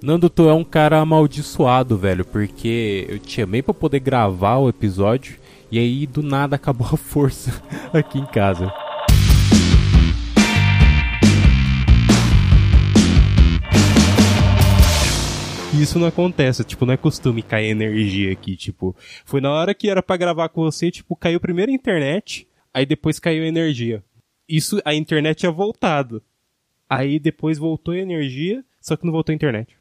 Nando, 0.00 0.30
tu 0.30 0.48
é 0.48 0.54
um 0.54 0.62
cara 0.62 1.00
amaldiçoado, 1.00 1.98
velho, 1.98 2.24
porque 2.24 3.04
eu 3.08 3.18
te 3.18 3.32
chamei 3.32 3.62
pra 3.62 3.74
poder 3.74 3.98
gravar 3.98 4.58
o 4.58 4.68
episódio 4.68 5.36
e 5.72 5.78
aí 5.78 6.06
do 6.06 6.22
nada 6.22 6.54
acabou 6.54 6.86
a 6.92 6.96
força 6.96 7.50
aqui 7.92 8.18
em 8.18 8.26
casa. 8.26 8.72
isso 15.80 15.98
não 15.98 16.08
acontece, 16.08 16.64
tipo, 16.64 16.84
não 16.84 16.94
é 16.94 16.96
costume 16.96 17.40
cair 17.40 17.68
energia 17.68 18.32
aqui, 18.32 18.56
tipo, 18.56 18.96
foi 19.24 19.40
na 19.40 19.52
hora 19.52 19.72
que 19.72 19.88
era 19.88 20.02
para 20.02 20.16
gravar 20.16 20.48
com 20.48 20.62
você, 20.62 20.90
tipo, 20.90 21.14
caiu 21.14 21.38
primeiro 21.38 21.70
a 21.70 21.74
internet, 21.74 22.48
aí 22.74 22.84
depois 22.84 23.20
caiu 23.20 23.44
a 23.44 23.46
energia. 23.46 24.02
Isso, 24.48 24.80
a 24.84 24.92
internet 24.92 25.38
tinha 25.38 25.52
voltado. 25.52 26.20
Aí 26.90 27.20
depois 27.20 27.58
voltou 27.58 27.94
a 27.94 27.98
energia, 27.98 28.64
só 28.80 28.96
que 28.96 29.04
não 29.04 29.12
voltou 29.12 29.32
a 29.32 29.36
internet. 29.36 29.77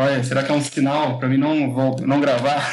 Olha, 0.00 0.22
será 0.22 0.44
que 0.44 0.52
é 0.52 0.54
um 0.54 0.60
sinal 0.60 1.18
pra 1.18 1.28
mim 1.28 1.36
não, 1.36 1.72
volto, 1.72 2.06
não 2.06 2.20
gravar? 2.20 2.72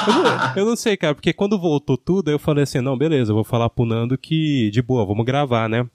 eu, 0.56 0.64
não, 0.64 0.74
sei, 0.74 0.96
cara, 0.96 1.14
porque 1.14 1.30
quando 1.30 1.58
voltou 1.58 1.98
tudo, 1.98 2.30
eu 2.30 2.38
falei 2.38 2.62
assim, 2.62 2.80
não, 2.80 2.96
beleza, 2.96 3.30
eu 3.30 3.34
vou 3.34 3.44
falar 3.44 3.68
pro 3.68 3.84
Nando 3.84 4.16
que, 4.16 4.70
de 4.70 4.80
boa, 4.80 5.04
vamos 5.04 5.26
gravar, 5.26 5.68
né? 5.68 5.86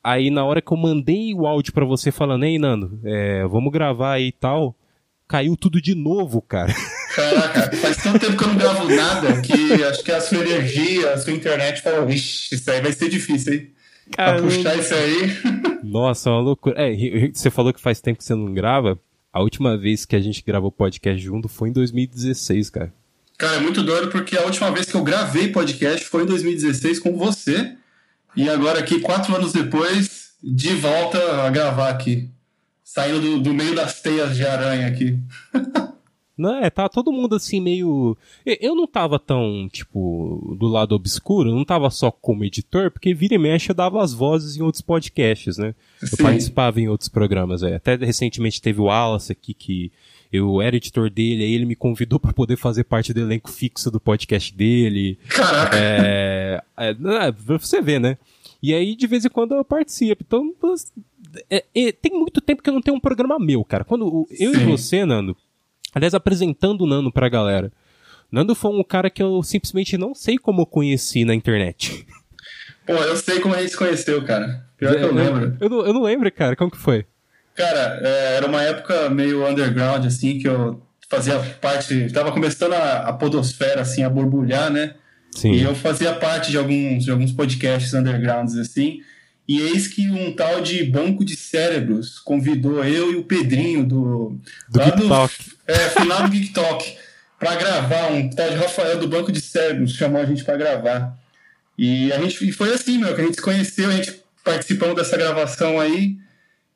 Aí 0.00 0.30
na 0.30 0.44
hora 0.44 0.62
que 0.62 0.72
eu 0.72 0.76
mandei 0.76 1.34
o 1.34 1.48
áudio 1.48 1.72
para 1.72 1.84
você 1.84 2.12
falando, 2.12 2.44
ei, 2.44 2.60
Nando, 2.60 3.00
é, 3.04 3.44
vamos 3.48 3.72
gravar 3.72 4.12
aí 4.12 4.28
e 4.28 4.32
tal, 4.32 4.72
caiu 5.26 5.56
tudo 5.56 5.82
de 5.82 5.96
novo, 5.96 6.40
cara. 6.40 6.72
Caraca, 7.16 7.76
faz 7.78 7.96
tanto 7.96 8.20
tempo 8.20 8.36
que 8.36 8.44
eu 8.44 8.48
não 8.48 8.56
gravo 8.56 8.88
nada 8.88 9.42
que 9.42 9.82
acho 9.82 10.04
que 10.04 10.12
a 10.12 10.20
sua 10.20 10.38
energia, 10.38 11.12
a 11.12 11.18
sua 11.18 11.32
internet 11.32 11.82
falou, 11.82 12.06
vixi, 12.06 12.54
isso 12.54 12.70
aí 12.70 12.80
vai 12.80 12.92
ser 12.92 13.08
difícil, 13.08 13.52
hein? 13.52 13.70
Cara, 14.12 14.34
pra 14.34 14.42
puxar 14.42 14.78
isso 14.78 14.94
aí. 14.94 15.38
Nossa, 15.82 16.30
uma 16.30 16.40
loucura. 16.40 16.76
É, 16.78 16.94
você 17.32 17.50
falou 17.50 17.72
que 17.72 17.80
faz 17.80 18.00
tempo 18.00 18.18
que 18.18 18.24
você 18.24 18.36
não 18.36 18.54
grava. 18.54 18.96
A 19.38 19.40
última 19.40 19.76
vez 19.76 20.04
que 20.04 20.16
a 20.16 20.20
gente 20.20 20.42
gravou 20.44 20.72
podcast 20.72 21.24
junto 21.24 21.48
foi 21.48 21.68
em 21.68 21.72
2016, 21.72 22.70
cara. 22.70 22.92
Cara, 23.38 23.58
é 23.58 23.60
muito 23.60 23.84
doido 23.84 24.08
porque 24.08 24.36
a 24.36 24.42
última 24.42 24.68
vez 24.72 24.90
que 24.90 24.96
eu 24.96 25.04
gravei 25.04 25.46
podcast 25.52 26.04
foi 26.06 26.24
em 26.24 26.26
2016 26.26 26.98
com 26.98 27.16
você. 27.16 27.76
E 28.34 28.48
agora 28.48 28.80
aqui, 28.80 28.98
quatro 28.98 29.36
anos 29.36 29.52
depois, 29.52 30.30
de 30.42 30.70
volta 30.70 31.42
a 31.42 31.50
gravar 31.50 31.88
aqui. 31.90 32.28
Saindo 32.82 33.20
do, 33.20 33.38
do 33.38 33.54
meio 33.54 33.76
das 33.76 34.02
teias 34.02 34.34
de 34.34 34.44
aranha 34.44 34.88
aqui. 34.88 35.16
Não, 36.38 36.56
é, 36.56 36.70
tá 36.70 36.88
todo 36.88 37.12
mundo 37.12 37.34
assim 37.34 37.60
meio. 37.60 38.16
Eu 38.46 38.76
não 38.76 38.86
tava 38.86 39.18
tão, 39.18 39.68
tipo, 39.70 40.56
do 40.56 40.68
lado 40.68 40.94
obscuro, 40.94 41.50
não 41.50 41.64
tava 41.64 41.90
só 41.90 42.12
como 42.12 42.44
editor, 42.44 42.92
porque 42.92 43.12
vira 43.12 43.34
e 43.34 43.38
mexe 43.38 43.70
eu 43.70 43.74
dava 43.74 44.00
as 44.00 44.14
vozes 44.14 44.56
em 44.56 44.62
outros 44.62 44.80
podcasts, 44.80 45.58
né? 45.58 45.74
Eu 46.00 46.08
Sim. 46.08 46.22
participava 46.22 46.80
em 46.80 46.88
outros 46.88 47.08
programas, 47.08 47.64
é. 47.64 47.74
Até 47.74 47.96
recentemente 47.96 48.62
teve 48.62 48.80
o 48.80 48.84
Wallace 48.84 49.32
aqui, 49.32 49.52
que 49.52 49.90
eu 50.32 50.62
era 50.62 50.76
editor 50.76 51.10
dele, 51.10 51.42
aí 51.42 51.52
ele 51.52 51.64
me 51.64 51.74
convidou 51.74 52.20
para 52.20 52.32
poder 52.32 52.56
fazer 52.56 52.84
parte 52.84 53.12
do 53.12 53.20
elenco 53.20 53.50
fixo 53.50 53.90
do 53.90 53.98
podcast 53.98 54.54
dele. 54.54 55.18
Caraca! 55.28 55.76
É, 55.76 56.62
é, 56.76 56.90
é, 56.90 57.32
pra 57.32 57.58
você 57.58 57.80
ver, 57.82 57.98
né? 57.98 58.16
E 58.62 58.74
aí, 58.74 58.94
de 58.94 59.06
vez 59.06 59.24
em 59.24 59.28
quando, 59.28 59.54
eu 59.54 59.64
participo. 59.64 60.22
Então, 60.26 60.52
é, 61.48 61.64
é, 61.74 61.92
tem 61.92 62.12
muito 62.12 62.40
tempo 62.40 62.62
que 62.62 62.68
eu 62.68 62.74
não 62.74 62.82
tenho 62.82 62.96
um 62.96 63.00
programa 63.00 63.38
meu, 63.38 63.64
cara. 63.64 63.84
Quando 63.84 64.26
eu 64.30 64.52
Sim. 64.54 64.62
e 64.62 64.64
você, 64.64 65.04
Nando, 65.04 65.36
aliás, 65.98 66.14
apresentando 66.14 66.82
o 66.82 66.86
Nando 66.86 67.12
pra 67.12 67.28
galera, 67.28 67.70
Nando 68.30 68.54
foi 68.54 68.70
um 68.70 68.84
cara 68.84 69.08
que 69.10 69.22
eu 69.22 69.42
simplesmente 69.42 69.96
não 69.96 70.14
sei 70.14 70.38
como 70.38 70.62
eu 70.62 70.66
conheci 70.66 71.24
na 71.24 71.34
internet. 71.34 72.06
Pô, 72.86 72.94
eu 72.94 73.16
sei 73.16 73.40
como 73.40 73.54
a 73.54 73.60
gente 73.60 73.70
se 73.70 73.76
conheceu, 73.76 74.22
cara. 74.24 74.64
Pior 74.76 74.94
é, 74.94 74.98
que 74.98 75.04
eu 75.04 75.14
lembro. 75.14 75.56
Eu, 75.60 75.68
não, 75.68 75.86
eu 75.86 75.92
não 75.92 76.02
lembro, 76.02 76.30
cara. 76.32 76.56
Como 76.56 76.70
que 76.70 76.78
foi? 76.78 77.04
Cara, 77.54 78.00
é, 78.02 78.36
era 78.36 78.46
uma 78.46 78.62
época 78.62 79.10
meio 79.10 79.46
underground, 79.46 80.06
assim, 80.06 80.38
que 80.38 80.48
eu 80.48 80.82
fazia 81.08 81.38
parte. 81.60 82.10
Tava 82.12 82.32
começando 82.32 82.72
a, 82.72 83.08
a 83.08 83.12
podosfera, 83.12 83.80
assim, 83.80 84.02
a 84.02 84.10
borbulhar, 84.10 84.70
né? 84.70 84.94
Sim. 85.32 85.52
E 85.52 85.62
eu 85.62 85.74
fazia 85.74 86.14
parte 86.14 86.50
de 86.50 86.58
alguns, 86.58 87.04
de 87.04 87.10
alguns 87.10 87.32
podcasts 87.32 87.92
undergrounds, 87.92 88.56
assim. 88.56 89.00
E 89.48 89.62
eis 89.62 89.88
que 89.88 90.10
um 90.10 90.30
tal 90.34 90.60
de 90.60 90.84
Banco 90.84 91.24
de 91.24 91.34
Cérebros 91.34 92.18
convidou 92.18 92.84
eu 92.84 93.12
e 93.12 93.16
o 93.16 93.24
Pedrinho 93.24 93.82
do. 93.82 94.38
Do 94.68 94.80
TikTok. 94.80 95.34
É, 95.66 95.88
final 95.88 96.24
do 96.24 96.30
TikTok. 96.30 96.96
para 97.38 97.56
gravar. 97.56 98.12
Um 98.12 98.28
tal 98.28 98.50
de 98.50 98.56
Rafael 98.56 98.98
do 98.98 99.08
Banco 99.08 99.32
de 99.32 99.40
Cérebros 99.40 99.94
chamou 99.94 100.20
a 100.20 100.26
gente 100.26 100.44
para 100.44 100.58
gravar. 100.58 101.16
E 101.78 102.12
a 102.12 102.20
gente 102.20 102.46
e 102.46 102.52
foi 102.52 102.74
assim, 102.74 102.98
meu, 102.98 103.14
que 103.14 103.22
a 103.22 103.24
gente 103.24 103.36
se 103.36 103.42
conheceu, 103.42 103.88
a 103.88 103.92
gente 103.92 104.20
participando 104.44 104.96
dessa 104.96 105.16
gravação 105.16 105.80
aí. 105.80 106.16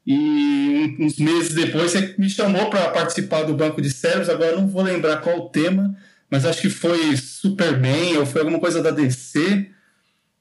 E 0.06 0.96
uns 0.98 1.18
meses 1.18 1.54
depois 1.54 1.90
você 1.90 2.14
me 2.16 2.30
chamou 2.30 2.70
para 2.70 2.88
participar 2.88 3.42
do 3.42 3.54
Banco 3.54 3.82
de 3.82 3.90
Cérebros. 3.90 4.30
Agora 4.30 4.52
eu 4.52 4.60
não 4.60 4.66
vou 4.66 4.82
lembrar 4.82 5.18
qual 5.18 5.38
o 5.38 5.48
tema, 5.50 5.94
mas 6.30 6.46
acho 6.46 6.62
que 6.62 6.70
foi 6.70 7.16
Superman 7.18 8.16
ou 8.16 8.24
foi 8.24 8.40
alguma 8.40 8.58
coisa 8.58 8.82
da 8.82 8.90
DC. 8.90 9.70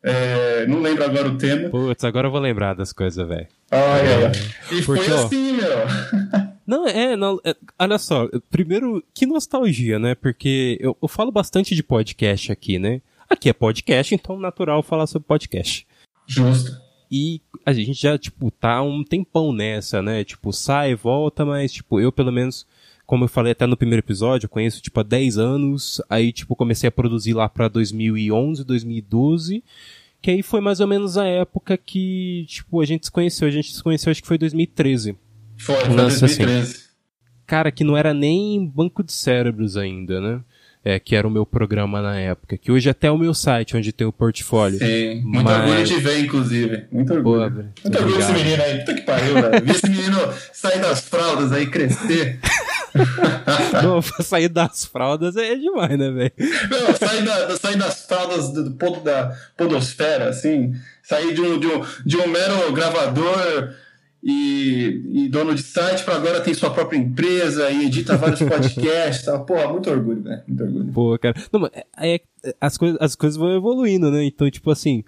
É, 0.04 0.66
não 0.66 0.82
lembro 0.82 1.04
agora 1.04 1.28
o 1.30 1.38
tema. 1.38 1.70
Putz, 1.70 2.04
agora 2.04 2.28
eu 2.28 2.32
vou 2.32 2.40
lembrar 2.40 2.74
das 2.74 2.92
coisas, 2.92 3.28
velho. 3.28 3.48
Ai, 3.70 4.02
é. 4.02 4.32
E 4.76 4.82
Porque, 4.84 5.04
foi 5.04 5.16
assim, 5.16 5.54
meu. 5.54 6.52
Não, 6.66 6.88
é, 6.88 7.18
não, 7.18 7.38
é, 7.44 7.54
olha 7.78 7.98
só, 7.98 8.30
primeiro, 8.50 9.04
que 9.14 9.26
nostalgia, 9.26 10.00
né? 10.00 10.16
Porque 10.16 10.78
eu, 10.80 10.96
eu 11.02 11.08
falo 11.08 11.30
bastante 11.30 11.76
de 11.76 11.84
podcast 11.84 12.50
aqui, 12.50 12.80
né? 12.80 13.02
Aqui 13.30 13.50
é 13.50 13.54
podcast, 13.54 14.16
então 14.16 14.40
natural 14.40 14.82
falar 14.82 15.06
sobre 15.06 15.28
podcast. 15.28 15.86
Justo. 16.26 16.72
E 17.12 17.42
a 17.66 17.74
gente 17.74 17.94
já, 17.94 18.18
tipo, 18.18 18.50
tá 18.50 18.82
um 18.82 19.04
tempão 19.04 19.52
nessa, 19.52 20.02
né? 20.02 20.24
Tipo, 20.24 20.54
sai, 20.54 20.96
volta, 20.96 21.44
mas, 21.44 21.74
tipo, 21.74 22.00
eu 22.00 22.10
pelo 22.10 22.32
menos, 22.32 22.66
como 23.12 23.26
eu 23.26 23.28
falei 23.28 23.52
até 23.52 23.68
no 23.68 23.76
primeiro 23.76 24.00
episódio, 24.00 24.46
eu 24.46 24.50
conheço, 24.50 24.82
tipo, 24.82 24.98
há 24.98 25.04
10 25.04 25.38
anos, 25.38 26.02
aí, 26.10 26.32
tipo, 26.32 26.56
comecei 26.56 26.88
a 26.88 26.92
produzir 26.92 27.34
lá 27.34 27.50
pra 27.50 27.68
2011, 27.68 28.64
2012, 28.64 29.62
que 30.22 30.32
aí 30.32 30.42
foi 30.42 30.62
mais 30.62 30.80
ou 30.80 30.88
menos 30.88 31.18
a 31.18 31.26
época 31.26 31.76
que, 31.76 32.46
tipo, 32.48 32.80
a 32.80 32.86
gente 32.86 33.08
se 33.08 33.12
conheceu. 33.12 33.50
A 33.50 33.52
gente 33.52 33.76
se 33.76 33.84
conheceu, 33.84 34.12
acho 34.12 34.22
que 34.22 34.28
foi 34.30 34.38
2013. 34.38 35.18
Foi, 35.58 35.76
foi 35.76 35.94
2013. 35.94 36.62
Assim. 36.62 36.84
Cara, 37.46 37.70
que 37.70 37.84
não 37.84 37.98
era 37.98 38.14
nem 38.14 38.66
banco 38.66 39.04
de 39.04 39.12
cérebros 39.12 39.76
ainda, 39.76 40.22
né? 40.22 40.42
é, 40.84 41.00
que 41.00 41.16
era 41.16 41.28
o 41.28 41.32
meu 41.32 41.46
programa 41.46 42.02
na 42.02 42.20
época, 42.20 42.58
que 42.58 42.72
hoje 42.72 42.90
até 42.90 43.08
é 43.08 43.12
o 43.12 43.18
meu 43.18 43.34
site, 43.34 43.78
onde 43.78 43.92
tem 43.92 44.06
o 44.06 44.12
portfólio. 44.12 44.80
Sim, 44.80 45.22
muito 45.22 45.44
Mas... 45.44 45.60
orgulho 45.60 45.84
de 45.86 45.96
ver, 46.00 46.20
inclusive. 46.20 46.86
Muito 46.92 47.14
orgulho. 47.14 47.52
Pô, 47.52 47.64
muito 47.84 47.98
orgulho 48.00 48.18
desse 48.18 48.34
menino 48.34 48.64
aí. 48.64 48.80
Puta 48.80 48.94
que 48.96 49.02
pariu, 49.02 49.34
velho. 49.34 49.66
Vi 49.66 49.72
esse 49.72 49.90
menino 49.90 50.18
sair 50.52 50.80
das 50.80 51.02
fraldas 51.02 51.52
aí, 51.52 51.68
crescer. 51.68 52.40
Não, 53.84 54.02
sair 54.02 54.50
das 54.50 54.86
fraldas 54.86 55.36
é 55.36 55.56
demais, 55.56 55.98
né, 55.98 56.12
velho? 56.12 56.34
Não, 56.70 56.96
sair, 56.96 57.24
da, 57.24 57.58
sair 57.58 57.78
das 57.78 58.06
fraldas 58.06 58.50
do, 58.50 58.72
ponto 58.72 59.02
da 59.02 59.36
podosfera, 59.58 60.30
assim, 60.30 60.74
sair 61.04 61.34
de 61.34 61.42
um, 61.42 61.60
de 61.60 61.68
um, 61.68 61.86
de 62.06 62.18
um 62.18 62.28
mero 62.28 62.72
gravador 62.72 63.74
e, 64.24 65.24
e, 65.26 65.30
dono 65.30 65.56
de 65.56 65.64
site, 65.64 66.04
para 66.04 66.16
agora 66.16 66.42
tem 66.42 66.54
sua 66.54 66.70
própria 66.70 66.98
empresa 66.98 67.72
e 67.72 67.86
edita 67.86 68.18
vários 68.18 68.42
podcasts. 68.42 69.26
Tá? 69.26 69.40
Porra, 69.40 69.68
muito 69.70 69.90
orgulho, 69.90 70.22
velho. 70.22 70.44
Muito 70.48 70.64
orgulho. 70.64 70.94
Pô, 70.94 71.18
cara. 71.18 71.36
Não, 71.52 71.66
é, 71.74 71.86
é, 71.98 72.22
as, 72.60 72.78
coisas, 72.78 72.98
as 73.02 73.16
coisas 73.16 73.38
vão 73.38 73.56
evoluindo, 73.56 74.12
né? 74.12 74.24
Então, 74.24 74.50
tipo 74.52 74.70
assim, 74.70 75.04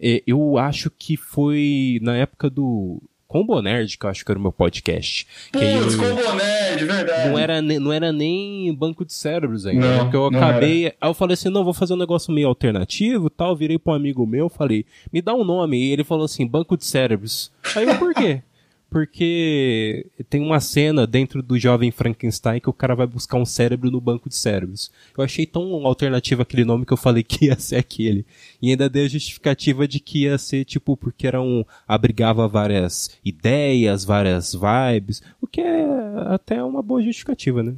é, 0.00 0.22
eu 0.26 0.58
acho 0.58 0.90
que 0.90 1.16
foi 1.16 1.98
na 2.02 2.16
época 2.16 2.50
do. 2.50 3.00
Combo 3.28 3.60
Nerd, 3.60 3.98
que 3.98 4.06
eu 4.06 4.10
acho 4.10 4.24
que 4.24 4.30
era 4.30 4.38
o 4.38 4.42
meu 4.42 4.52
podcast. 4.52 5.26
Putz, 5.50 5.64
eu, 5.64 5.98
Combo 5.98 6.34
Nerd, 6.34 6.84
verdade. 6.84 7.28
Não 7.28 7.38
era, 7.38 7.62
não 7.62 7.92
era 7.92 8.12
nem 8.12 8.72
banco 8.74 9.04
de 9.04 9.12
cérebros 9.12 9.66
ainda. 9.66 9.86
Não, 9.86 10.04
porque 10.04 10.16
eu 10.16 10.26
acabei. 10.26 10.86
Aí 10.86 11.10
eu 11.10 11.14
falei 11.14 11.34
assim: 11.34 11.48
não, 11.48 11.64
vou 11.64 11.74
fazer 11.74 11.94
um 11.94 11.98
negócio 11.98 12.32
meio 12.32 12.48
alternativo 12.48 13.28
tal. 13.28 13.56
Virei 13.56 13.78
pra 13.78 13.92
um 13.92 13.96
amigo 13.96 14.26
meu, 14.26 14.48
falei, 14.48 14.86
me 15.12 15.20
dá 15.20 15.34
um 15.34 15.44
nome. 15.44 15.76
E 15.76 15.92
ele 15.92 16.04
falou 16.04 16.24
assim: 16.24 16.46
banco 16.46 16.76
de 16.76 16.84
cérebros. 16.84 17.50
Aí 17.74 17.86
eu, 17.86 17.98
por 17.98 18.14
quê? 18.14 18.42
Porque 18.88 20.06
tem 20.30 20.40
uma 20.40 20.60
cena 20.60 21.06
dentro 21.06 21.42
do 21.42 21.58
jovem 21.58 21.90
Frankenstein 21.90 22.60
que 22.60 22.70
o 22.70 22.72
cara 22.72 22.94
vai 22.94 23.06
buscar 23.06 23.36
um 23.36 23.44
cérebro 23.44 23.90
no 23.90 24.00
banco 24.00 24.28
de 24.28 24.36
cérebros. 24.36 24.90
Eu 25.16 25.24
achei 25.24 25.46
tão 25.46 25.86
alternativo 25.86 26.42
aquele 26.42 26.64
nome 26.64 26.86
que 26.86 26.92
eu 26.92 26.96
falei 26.96 27.22
que 27.22 27.46
ia 27.46 27.58
ser 27.58 27.76
aquele. 27.76 28.24
E 28.62 28.70
ainda 28.70 28.88
dei 28.88 29.06
a 29.06 29.08
justificativa 29.08 29.86
de 29.86 30.00
que 30.00 30.24
ia 30.24 30.38
ser 30.38 30.64
tipo 30.64 30.96
porque 30.96 31.26
era 31.26 31.40
um 31.40 31.64
abrigava 31.86 32.48
várias 32.48 33.10
ideias, 33.24 34.04
várias 34.04 34.54
vibes, 34.54 35.22
o 35.40 35.46
que 35.46 35.60
é 35.60 35.84
até 36.28 36.62
uma 36.62 36.82
boa 36.82 37.02
justificativa, 37.02 37.62
né? 37.62 37.74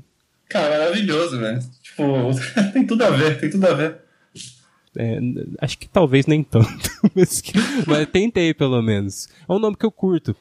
Cara, 0.48 0.78
maravilhoso, 0.78 1.36
né? 1.38 1.58
Tipo, 1.82 2.02
tem 2.72 2.86
tudo 2.86 3.04
a 3.04 3.10
ver, 3.10 3.38
tem 3.40 3.50
tudo 3.50 3.66
a 3.66 3.74
ver. 3.74 3.98
É, 4.96 5.20
acho 5.60 5.78
que 5.78 5.88
talvez 5.88 6.26
nem 6.26 6.42
tanto, 6.42 6.90
mas, 7.14 7.42
mas 7.86 8.08
tentei 8.08 8.52
pelo 8.52 8.80
menos. 8.82 9.28
É 9.48 9.52
um 9.52 9.58
nome 9.58 9.76
que 9.76 9.86
eu 9.86 9.92
curto, 9.92 10.34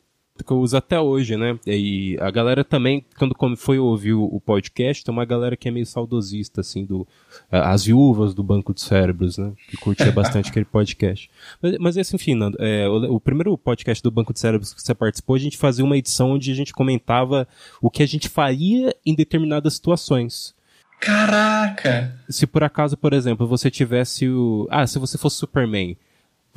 que 0.43 0.51
eu 0.51 0.59
uso 0.59 0.75
até 0.77 0.99
hoje, 0.99 1.35
né? 1.37 1.57
E 1.65 2.17
a 2.19 2.29
galera 2.31 2.63
também, 2.63 3.05
quando 3.17 3.57
foi 3.57 3.79
ouvir 3.79 4.13
o 4.13 4.39
podcast, 4.39 5.03
tem 5.03 5.13
uma 5.13 5.25
galera 5.25 5.55
que 5.55 5.67
é 5.67 5.71
meio 5.71 5.85
saudosista, 5.85 6.61
assim, 6.61 6.85
do 6.85 7.07
as 7.51 7.85
viúvas 7.85 8.33
do 8.33 8.43
Banco 8.43 8.73
de 8.73 8.81
Cérebros, 8.81 9.37
né? 9.37 9.53
Que 9.69 9.77
curtia 9.77 10.11
bastante 10.11 10.49
aquele 10.51 10.65
podcast. 10.65 11.29
Mas, 11.61 11.77
mas 11.77 11.97
esse, 11.97 12.15
enfim, 12.15 12.35
Nando, 12.35 12.57
é, 12.59 12.87
o, 12.87 13.15
o, 13.15 13.19
primeiro 13.19 13.57
podcast 13.57 14.03
do 14.03 14.11
Banco 14.11 14.33
de 14.33 14.39
Cérebros 14.39 14.73
que 14.73 14.81
você 14.81 14.93
participou, 14.93 15.35
a 15.35 15.39
gente 15.39 15.57
fazia 15.57 15.85
uma 15.85 15.97
edição 15.97 16.31
onde 16.31 16.51
a 16.51 16.55
gente 16.55 16.73
comentava 16.73 17.47
o 17.81 17.89
que 17.89 18.03
a 18.03 18.07
gente 18.07 18.29
faria 18.29 18.95
em 19.05 19.15
determinadas 19.15 19.75
situações. 19.75 20.55
Caraca! 20.99 22.19
Se 22.29 22.47
por 22.47 22.63
acaso, 22.63 22.97
por 22.97 23.13
exemplo, 23.13 23.47
você 23.47 23.69
tivesse 23.69 24.27
o. 24.27 24.67
Ah, 24.69 24.85
se 24.87 24.97
você 24.97 25.17
fosse 25.17 25.37
Superman, 25.37 25.95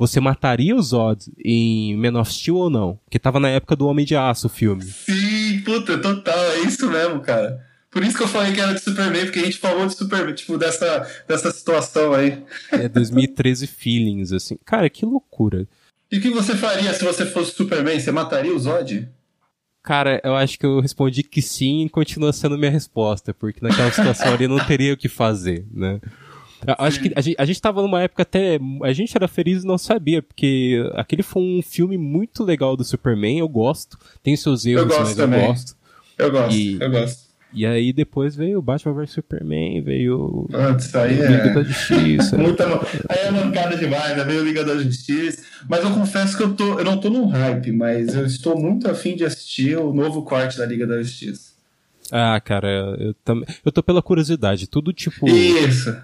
você 0.01 0.19
mataria 0.19 0.75
o 0.75 0.81
Zod 0.81 1.31
em 1.45 1.95
Man 1.95 2.19
of 2.19 2.33
Steel 2.33 2.55
ou 2.55 2.71
não? 2.71 2.99
Que 3.07 3.19
tava 3.19 3.39
na 3.39 3.49
época 3.49 3.75
do 3.75 3.85
Homem 3.85 4.03
de 4.03 4.15
Aço 4.15 4.47
o 4.47 4.49
filme. 4.49 4.81
Sim, 4.83 5.61
puta, 5.63 5.95
total, 5.99 6.43
é 6.53 6.61
isso 6.61 6.89
mesmo, 6.89 7.19
cara. 7.19 7.63
Por 7.91 8.03
isso 8.03 8.17
que 8.17 8.23
eu 8.23 8.27
falei 8.27 8.51
que 8.51 8.59
era 8.59 8.73
de 8.73 8.79
Superman, 8.79 9.25
porque 9.25 9.37
a 9.37 9.43
gente 9.43 9.59
falou 9.59 9.85
de 9.85 9.93
Superman, 9.93 10.33
tipo, 10.33 10.57
dessa, 10.57 11.07
dessa 11.27 11.51
situação 11.51 12.15
aí. 12.15 12.43
É 12.71 12.89
2013 12.89 13.67
feelings, 13.69 14.33
assim. 14.33 14.57
Cara, 14.65 14.89
que 14.89 15.05
loucura. 15.05 15.67
E 16.11 16.17
o 16.17 16.21
que 16.21 16.31
você 16.31 16.55
faria 16.55 16.91
se 16.95 17.03
você 17.03 17.23
fosse 17.23 17.51
Superman? 17.51 17.99
Você 17.99 18.11
mataria 18.11 18.55
o 18.55 18.57
Zod? 18.59 19.07
Cara, 19.83 20.19
eu 20.23 20.35
acho 20.35 20.57
que 20.57 20.65
eu 20.65 20.79
respondi 20.79 21.21
que 21.21 21.43
sim 21.43 21.85
e 21.85 21.89
continua 21.89 22.33
sendo 22.33 22.57
minha 22.57 22.71
resposta, 22.71 23.35
porque 23.35 23.59
naquela 23.61 23.91
situação 23.91 24.33
ali 24.33 24.47
não 24.47 24.65
teria 24.65 24.95
o 24.95 24.97
que 24.97 25.07
fazer, 25.07 25.63
né? 25.71 26.01
Acho 26.77 27.01
que 27.01 27.11
a 27.15 27.21
gente, 27.21 27.35
a 27.39 27.45
gente 27.45 27.61
tava 27.61 27.81
numa 27.81 28.01
época 28.01 28.23
até. 28.23 28.59
A 28.83 28.93
gente 28.93 29.15
era 29.15 29.27
feliz 29.27 29.63
e 29.63 29.67
não 29.67 29.77
sabia, 29.77 30.21
porque 30.21 30.83
aquele 30.93 31.23
foi 31.23 31.41
um 31.41 31.61
filme 31.61 31.97
muito 31.97 32.43
legal 32.43 32.77
do 32.77 32.83
Superman, 32.83 33.39
eu 33.39 33.49
gosto. 33.49 33.97
Tem 34.21 34.35
seus 34.35 34.65
erros, 34.65 34.91
eu 34.91 34.99
mas 34.99 35.15
também. 35.15 35.41
eu 35.41 35.47
gosto. 35.47 35.75
Eu 36.17 36.31
gosto, 36.31 36.55
e, 36.55 36.77
eu 36.79 36.91
gosto. 36.91 37.31
E 37.53 37.65
aí 37.65 37.91
depois 37.91 38.35
veio 38.35 38.59
o 38.59 38.61
Batman 38.61 38.93
vs 38.93 39.11
Superman, 39.11 39.81
veio 39.81 40.47
Antes, 40.53 40.95
aí 40.95 41.19
é... 41.19 41.27
Liga 41.27 41.53
da 41.53 41.63
Justiça. 41.63 42.37
Muita... 42.39 42.65
Aí 43.09 43.19
é 43.25 43.31
mancada 43.31 43.75
demais, 43.75 44.15
né? 44.15 44.23
veio 44.23 44.43
Liga 44.43 44.63
da 44.63 44.77
Justiça. 44.77 45.43
Mas 45.67 45.83
eu 45.83 45.91
confesso 45.91 46.37
que 46.37 46.43
eu, 46.43 46.53
tô, 46.53 46.79
eu 46.79 46.85
não 46.85 46.97
tô 46.97 47.09
num 47.09 47.27
hype, 47.27 47.71
mas 47.73 48.15
eu 48.15 48.25
estou 48.25 48.57
muito 48.57 48.89
afim 48.89 49.15
de 49.15 49.25
assistir 49.25 49.77
o 49.77 49.93
novo 49.93 50.23
corte 50.23 50.57
da 50.57 50.65
Liga 50.65 50.87
da 50.87 51.01
Justiça. 51.01 51.51
Ah, 52.09 52.39
cara, 52.39 52.95
eu, 52.99 53.13
também 53.25 53.45
eu 53.65 53.71
tô 53.71 53.83
pela 53.83 54.01
curiosidade. 54.01 54.67
Tudo 54.67 54.93
tipo. 54.93 55.27
Isso. 55.27 55.95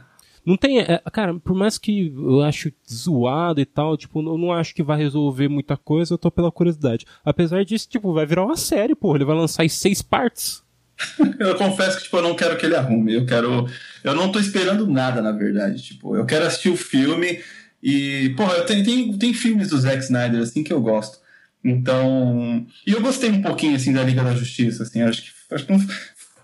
Não 0.47 0.55
tem. 0.55 0.79
É, 0.79 1.01
cara, 1.11 1.33
por 1.37 1.53
mais 1.53 1.77
que 1.77 2.07
eu 2.15 2.41
acho 2.41 2.71
zoado 2.89 3.59
e 3.59 3.65
tal, 3.65 3.97
tipo, 3.97 4.21
eu 4.21 4.37
não 4.37 4.53
acho 4.53 4.73
que 4.73 4.81
vai 4.81 4.97
resolver 4.97 5.49
muita 5.49 5.75
coisa, 5.75 6.13
eu 6.13 6.17
tô 6.17 6.31
pela 6.31 6.49
curiosidade. 6.49 7.05
Apesar 7.25 7.65
disso, 7.65 7.89
tipo, 7.89 8.13
vai 8.13 8.25
virar 8.25 8.45
uma 8.45 8.55
série, 8.55 8.95
pô. 8.95 9.13
Ele 9.13 9.25
vai 9.25 9.35
lançar 9.35 9.65
em 9.65 9.69
seis 9.69 10.01
partes. 10.01 10.63
eu 11.37 11.53
confesso 11.55 11.97
que, 11.97 12.03
tipo, 12.05 12.15
eu 12.15 12.21
não 12.21 12.33
quero 12.33 12.55
que 12.57 12.65
ele 12.65 12.77
arrume. 12.77 13.13
Eu 13.13 13.25
quero. 13.25 13.67
Eu 14.01 14.15
não 14.15 14.31
tô 14.31 14.39
esperando 14.39 14.87
nada, 14.87 15.21
na 15.21 15.33
verdade. 15.33 15.83
Tipo, 15.83 16.15
eu 16.15 16.25
quero 16.25 16.45
assistir 16.45 16.69
o 16.69 16.77
filme 16.77 17.41
e. 17.83 18.33
Porra, 18.37 18.61
tem, 18.61 18.81
tem, 18.81 19.17
tem 19.17 19.33
filmes 19.33 19.67
do 19.67 19.77
Zack 19.77 20.01
Snyder, 20.01 20.39
assim, 20.39 20.63
que 20.63 20.71
eu 20.71 20.79
gosto. 20.79 21.19
Então. 21.61 22.65
E 22.85 22.93
eu 22.93 23.01
gostei 23.01 23.29
um 23.29 23.41
pouquinho, 23.41 23.75
assim, 23.75 23.91
da 23.91 24.01
Liga 24.01 24.23
da 24.23 24.33
Justiça, 24.33 24.83
assim. 24.83 25.01
Acho 25.01 25.23
que. 25.23 25.29
Acho 25.51 25.65
que 25.65 25.73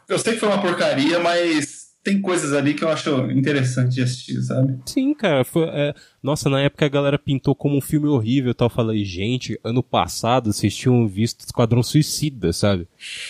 eu 0.09 0.19
sei 0.19 0.33
que 0.33 0.39
foi 0.41 0.50
uma 0.50 0.61
porcaria, 0.61 1.19
mas 1.19 1.82
tem 2.03 2.19
coisas 2.19 2.51
ali 2.51 2.73
que 2.73 2.83
eu 2.83 2.89
acho 2.89 3.09
interessante 3.31 3.95
de 3.95 4.01
assistir, 4.01 4.41
sabe? 4.41 4.77
Sim, 4.85 5.13
cara. 5.13 5.45
Foi, 5.45 5.63
é... 5.69 5.95
Nossa, 6.21 6.50
na 6.50 6.59
época 6.59 6.85
a 6.85 6.89
galera 6.89 7.17
pintou 7.17 7.55
como 7.55 7.77
um 7.77 7.81
filme 7.81 8.07
horrível 8.07 8.51
e 8.51 8.53
tal. 8.53 8.65
Eu 8.65 8.73
falei, 8.73 9.05
gente, 9.05 9.57
ano 9.63 9.81
passado 9.81 10.51
vocês 10.51 10.75
tinham 10.75 11.07
visto 11.07 11.45
Esquadrão 11.45 11.81
Suicida, 11.81 12.51
sabe? 12.51 12.88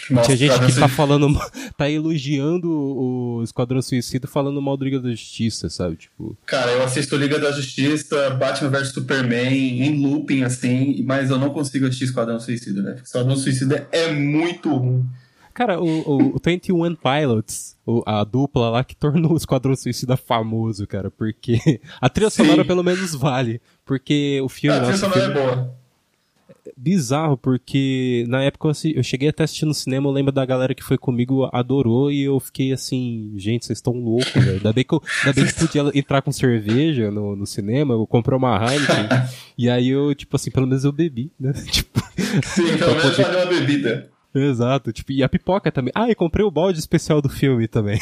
Nossa, 0.10 0.26
Tinha 0.26 0.38
gente 0.38 0.66
que 0.66 0.80
tá 0.80 0.88
falando, 0.88 1.28
tá 1.78 1.90
elogiando 1.90 2.68
o 2.70 3.44
Esquadrão 3.44 3.82
Suicida 3.82 4.28
falando 4.28 4.60
mal 4.60 4.76
do 4.76 4.86
Liga 4.86 5.00
da 5.00 5.12
Justiça, 5.12 5.70
sabe? 5.70 5.96
Tipo... 5.98 6.36
Cara, 6.46 6.72
eu 6.72 6.84
assisto 6.84 7.16
Liga 7.16 7.38
da 7.38 7.52
Justiça, 7.52 8.32
Batman 8.32 8.70
vs 8.70 8.90
Superman, 8.90 9.84
em 9.84 10.02
looping, 10.02 10.44
assim, 10.44 11.04
mas 11.06 11.30
eu 11.30 11.38
não 11.38 11.52
consigo 11.52 11.86
assistir 11.86 12.06
Esquadrão 12.06 12.40
Suicida, 12.40 12.82
né? 12.82 12.96
Esquadrão 13.04 13.36
Suicida 13.36 13.88
é 13.92 14.12
muito 14.12 14.76
ruim. 14.76 15.06
Cara, 15.54 15.80
o, 15.80 15.86
o, 15.86 16.36
o 16.36 16.42
21 16.44 16.96
Pilots, 16.96 17.78
o, 17.86 18.02
a 18.06 18.24
dupla 18.24 18.70
lá 18.70 18.84
que 18.84 18.96
tornou 18.96 19.34
o 19.34 19.38
Esquadrão 19.38 19.76
Suicida 19.76 20.18
famoso, 20.18 20.88
cara, 20.88 21.12
porque 21.12 21.80
a 22.02 22.10
trilha 22.10 22.30
Sim. 22.30 22.44
sonora 22.44 22.66
pelo 22.66 22.84
menos 22.84 23.14
vale, 23.14 23.62
porque 23.86 24.42
o 24.42 24.50
filme... 24.50 24.78
a 24.78 24.82
trilha 24.82 24.98
sonora 24.98 25.22
é 25.22 25.34
boa. 25.34 25.84
Bizarro, 26.78 27.38
porque 27.38 28.26
na 28.28 28.42
época 28.42 28.70
eu, 28.96 29.04
cheguei 29.04 29.30
até 29.30 29.44
assistindo 29.44 29.68
no 29.68 29.74
cinema, 29.74 30.08
eu 30.08 30.14
lembro 30.14 30.32
da 30.32 30.46
galera 30.46 30.74
que 30.74 30.84
foi 30.84 30.98
comigo, 30.98 31.48
adorou, 31.54 32.10
e 32.10 32.24
eu 32.24 32.40
fiquei 32.40 32.74
assim, 32.74 33.34
gente, 33.36 33.66
vocês 33.66 33.78
estão 33.78 33.94
loucos, 33.94 34.34
velho. 34.34 34.54
Ainda 34.54 34.74
bem 34.74 34.84
que 34.84 34.94
eu, 34.94 35.04
ainda 35.24 35.34
bem 35.34 35.46
que 35.46 35.60
podia 35.60 35.92
entrar 35.94 36.22
com 36.22 36.32
cerveja 36.32 37.12
no, 37.12 37.36
no 37.36 37.46
cinema, 37.46 37.94
eu 37.94 38.08
comprei 38.08 38.38
uma 38.38 38.58
Heineken, 38.58 39.08
e 39.58 39.70
aí 39.70 39.90
eu, 39.90 40.16
tipo 40.16 40.36
assim, 40.36 40.50
pelo 40.50 40.66
menos 40.66 40.84
eu 40.84 40.92
bebi, 40.92 41.32
né? 41.40 41.54
Tipo, 41.70 42.02
Sim, 42.44 42.78
pelo 42.78 42.96
menos 42.96 43.16
poder... 43.16 43.36
uma 43.36 43.46
bebida. 43.46 44.13
Exato, 44.36 44.92
tipo, 44.92 45.12
e 45.12 45.22
a 45.22 45.30
pipoca 45.30 45.72
também. 45.72 45.92
Ah, 45.96 46.10
e 46.10 46.16
comprei 46.16 46.46
o 46.46 46.52
balde 46.52 46.80
especial 46.80 47.22
do 47.22 47.30
filme 47.30 47.68
também. 47.68 48.00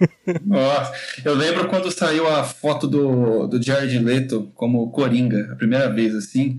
Nossa, 0.44 0.92
eu 1.24 1.34
lembro 1.34 1.68
quando 1.68 1.90
saiu 1.90 2.26
a 2.26 2.44
foto 2.44 2.86
do, 2.86 3.46
do 3.46 3.62
Jared 3.62 3.98
Leto 3.98 4.50
como 4.54 4.90
Coringa, 4.90 5.50
a 5.52 5.56
primeira 5.56 5.92
vez, 5.92 6.14
assim, 6.14 6.58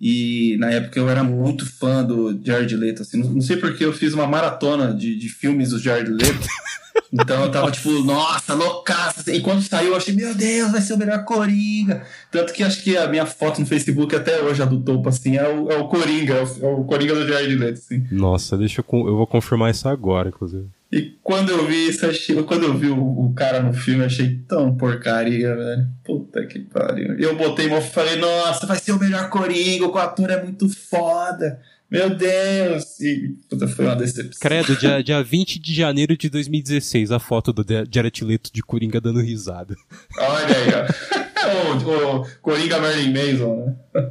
e 0.00 0.56
na 0.58 0.70
época 0.70 0.98
eu 0.98 1.08
era 1.08 1.24
muito 1.24 1.66
fã 1.66 2.04
do 2.04 2.38
Jared 2.44 2.76
Leto, 2.76 3.02
assim, 3.02 3.18
não, 3.18 3.30
não 3.30 3.40
sei 3.40 3.56
porque 3.56 3.84
eu 3.84 3.92
fiz 3.92 4.12
uma 4.12 4.26
maratona 4.26 4.94
de, 4.94 5.16
de 5.16 5.28
filmes 5.28 5.70
do 5.70 5.78
Jared 5.78 6.10
Leto, 6.10 6.46
então 7.12 7.44
eu 7.44 7.50
tava 7.50 7.70
tipo, 7.70 7.90
nossa, 8.02 8.54
loucaça. 8.54 9.17
E 9.28 9.40
quando 9.40 9.62
saiu, 9.62 9.90
eu 9.90 9.96
achei, 9.96 10.14
meu 10.14 10.34
Deus, 10.34 10.72
vai 10.72 10.80
ser 10.80 10.94
o 10.94 10.98
melhor 10.98 11.24
Coringa. 11.24 12.02
Tanto 12.30 12.52
que 12.52 12.62
acho 12.62 12.82
que 12.82 12.96
a 12.96 13.06
minha 13.08 13.26
foto 13.26 13.60
no 13.60 13.66
Facebook 13.66 14.14
até 14.14 14.42
hoje, 14.42 14.62
a 14.62 14.64
do 14.64 14.80
topo, 14.80 15.08
assim, 15.08 15.36
é 15.36 15.48
o, 15.48 15.70
é 15.70 15.76
o 15.76 15.88
Coringa, 15.88 16.34
é 16.34 16.42
o, 16.42 16.66
é 16.66 16.72
o 16.72 16.84
Coringa 16.84 17.14
do 17.14 17.26
Jared 17.26 17.54
Leto, 17.54 17.78
assim. 17.78 18.06
Nossa, 18.10 18.56
deixa 18.56 18.80
eu, 18.80 18.98
eu 19.06 19.16
vou 19.16 19.26
confirmar 19.26 19.70
isso 19.70 19.88
agora, 19.88 20.28
inclusive. 20.28 20.68
E 20.90 21.18
quando 21.22 21.50
eu 21.50 21.66
vi 21.66 21.88
isso, 21.88 22.06
achei, 22.06 22.42
quando 22.44 22.64
eu 22.64 22.74
vi 22.74 22.86
o, 22.86 22.98
o, 22.98 23.34
cara 23.34 23.60
no 23.60 23.74
filme, 23.74 24.04
achei 24.04 24.38
tão 24.48 24.74
porcaria, 24.74 25.54
velho. 25.54 25.86
Puta 26.02 26.46
que 26.46 26.60
pariu. 26.60 27.14
Eu 27.18 27.36
botei 27.36 27.66
e 27.66 27.80
falei, 27.82 28.16
nossa, 28.16 28.66
vai 28.66 28.78
ser 28.78 28.92
o 28.92 28.98
melhor 28.98 29.28
Coringa, 29.28 29.86
o 29.86 29.98
ator 29.98 30.30
é 30.30 30.42
muito 30.42 30.66
foda. 30.68 31.60
Meu 31.90 32.10
Deus! 32.10 33.00
E 33.00 33.34
puta, 33.48 33.66
foi 33.66 33.86
uma 33.86 33.96
decepção. 33.96 34.40
Credo, 34.40 34.76
dia, 34.78 35.02
dia 35.02 35.22
20 35.22 35.58
de 35.58 35.74
janeiro 35.74 36.16
de 36.16 36.28
2016, 36.28 37.10
a 37.10 37.18
foto 37.18 37.52
do 37.52 37.64
Jared 37.90 38.24
Leto 38.24 38.52
de 38.52 38.62
Coringa 38.62 39.00
dando 39.00 39.20
risada. 39.20 39.74
Olha 40.18 40.56
aí, 40.56 40.68
ó. 40.74 41.18
o, 42.18 42.20
o 42.20 42.26
Coringa 42.42 42.78
Merlin 42.80 43.12
Mason, 43.12 43.76
né? 43.94 44.10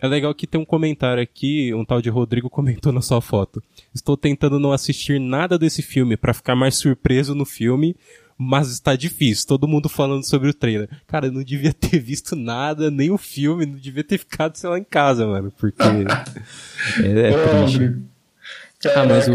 É 0.00 0.08
legal 0.08 0.34
que 0.34 0.46
tem 0.46 0.60
um 0.60 0.64
comentário 0.64 1.22
aqui, 1.22 1.72
um 1.72 1.84
tal 1.84 2.02
de 2.02 2.10
Rodrigo 2.10 2.50
comentou 2.50 2.92
na 2.92 3.00
sua 3.00 3.20
foto. 3.20 3.62
Estou 3.94 4.16
tentando 4.16 4.58
não 4.58 4.72
assistir 4.72 5.20
nada 5.20 5.58
desse 5.58 5.80
filme 5.80 6.16
para 6.16 6.34
ficar 6.34 6.56
mais 6.56 6.74
surpreso 6.74 7.34
no 7.34 7.44
filme, 7.44 7.94
mas 8.38 8.70
está 8.70 8.94
difícil. 8.94 9.46
Todo 9.46 9.68
mundo 9.68 9.88
falando 9.88 10.24
sobre 10.24 10.50
o 10.50 10.54
trailer. 10.54 10.88
Cara, 11.06 11.26
eu 11.26 11.32
não 11.32 11.42
devia 11.42 11.72
ter 11.72 11.98
visto 11.98 12.36
nada, 12.36 12.90
nem 12.90 13.10
o 13.10 13.18
filme, 13.18 13.66
não 13.66 13.78
devia 13.78 14.04
ter 14.04 14.18
ficado, 14.18 14.56
sei 14.56 14.68
lá, 14.68 14.78
em 14.78 14.84
casa, 14.84 15.26
mano, 15.26 15.52
porque 15.56 15.82
é, 17.02 17.30
é 17.30 17.64
triste. 17.64 17.96
Ah, 18.94 19.04
mas 19.06 19.26
o. 19.26 19.32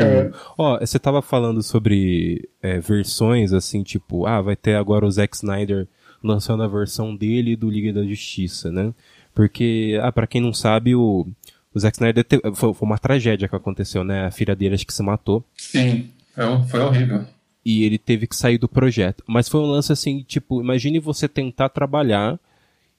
Ó, 0.57 0.79
você 0.79 0.99
tava 0.99 1.21
falando 1.21 1.63
sobre 1.63 2.47
é, 2.61 2.79
versões, 2.79 3.51
assim, 3.51 3.83
tipo, 3.83 4.25
ah, 4.25 4.39
vai 4.39 4.55
ter 4.55 4.75
agora 4.75 5.05
o 5.05 5.11
Zack 5.11 5.35
Snyder 5.35 5.87
lançando 6.23 6.61
a 6.61 6.67
versão 6.67 7.15
dele 7.15 7.55
do 7.55 7.69
Liga 7.69 7.91
da 7.91 8.05
Justiça, 8.05 8.71
né? 8.71 8.93
Porque, 9.33 9.99
ah, 10.01 10.11
pra 10.11 10.27
quem 10.27 10.39
não 10.39 10.53
sabe, 10.53 10.93
o, 10.95 11.27
o 11.73 11.79
Zack 11.79 11.97
Snyder 11.97 12.23
te... 12.23 12.39
foi, 12.53 12.73
foi, 12.73 12.87
uma 12.87 12.99
tragédia 12.99 13.47
que 13.47 13.55
aconteceu, 13.55 14.03
né? 14.03 14.25
A 14.27 14.31
filha 14.31 14.55
dele 14.55 14.75
acho 14.75 14.85
que 14.85 14.93
se 14.93 15.01
matou. 15.01 15.43
Sim, 15.57 16.11
foi, 16.35 16.63
foi 16.69 16.79
horrível 16.79 17.25
e 17.63 17.83
ele 17.83 17.97
teve 17.97 18.27
que 18.27 18.35
sair 18.35 18.57
do 18.57 18.67
projeto. 18.67 19.23
Mas 19.27 19.47
foi 19.47 19.61
um 19.61 19.65
lance 19.65 19.91
assim, 19.91 20.23
tipo, 20.23 20.61
imagine 20.61 20.99
você 20.99 21.27
tentar 21.27 21.69
trabalhar 21.69 22.39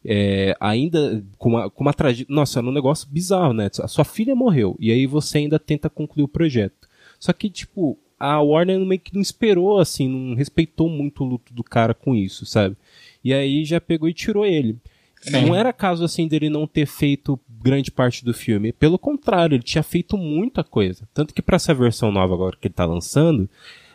é, 0.05 0.57
ainda 0.61 1.25
com 1.39 1.51
uma, 1.51 1.71
com 1.71 1.83
uma 1.83 1.95
tragédia. 1.95 2.27
Nossa, 2.29 2.61
era 2.61 2.67
um 2.67 2.73
negócio 2.73 3.09
bizarro, 3.09 3.53
né? 3.53 3.69
A 3.81 3.89
sua 3.89 4.05
filha 4.05 4.35
morreu 4.35 4.77
e 4.79 4.91
aí 4.91 5.07
você 5.07 5.39
ainda 5.39 5.59
tenta 5.59 5.91
concluir 5.91 6.25
o 6.25 6.29
projeto. 6.29 6.89
Só 7.19 7.33
que, 7.33 7.49
tipo, 7.49 7.99
a 8.19 8.41
Warner 8.41 8.79
meio 8.81 9.01
que 9.01 9.15
não 9.15 9.21
esperou, 9.21 9.79
assim, 9.79 10.09
não 10.09 10.37
respeitou 10.37 10.89
muito 10.89 11.23
o 11.23 11.27
luto 11.27 11.53
do 11.53 11.65
cara 11.65 11.95
com 11.95 12.15
isso, 12.15 12.47
sabe? 12.47 12.77
E 13.23 13.33
aí 13.33 13.65
já 13.65 13.81
pegou 13.81 14.09
e 14.09 14.15
tirou 14.15 14.45
ele. 14.45 14.77
Sim. 15.21 15.31
Não 15.31 15.55
era 15.55 15.73
caso, 15.73 16.05
assim, 16.05 16.27
dele 16.27 16.49
não 16.49 16.67
ter 16.67 16.87
feito 16.87 17.39
grande 17.63 17.93
parte 17.93 18.25
do 18.25 18.35
filme. 18.35 18.73
Pelo 18.73 18.99
contrário, 18.99 19.55
ele 19.55 19.63
tinha 19.63 19.83
feito 19.83 20.17
muita 20.17 20.65
coisa. 20.65 21.09
Tanto 21.15 21.33
que 21.33 21.41
para 21.41 21.57
essa 21.57 21.73
versão 21.73 22.11
nova 22.11 22.35
agora 22.35 22.57
que 22.61 22.67
ele 22.67 22.75
tá 22.75 22.85
lançando, 22.85 23.49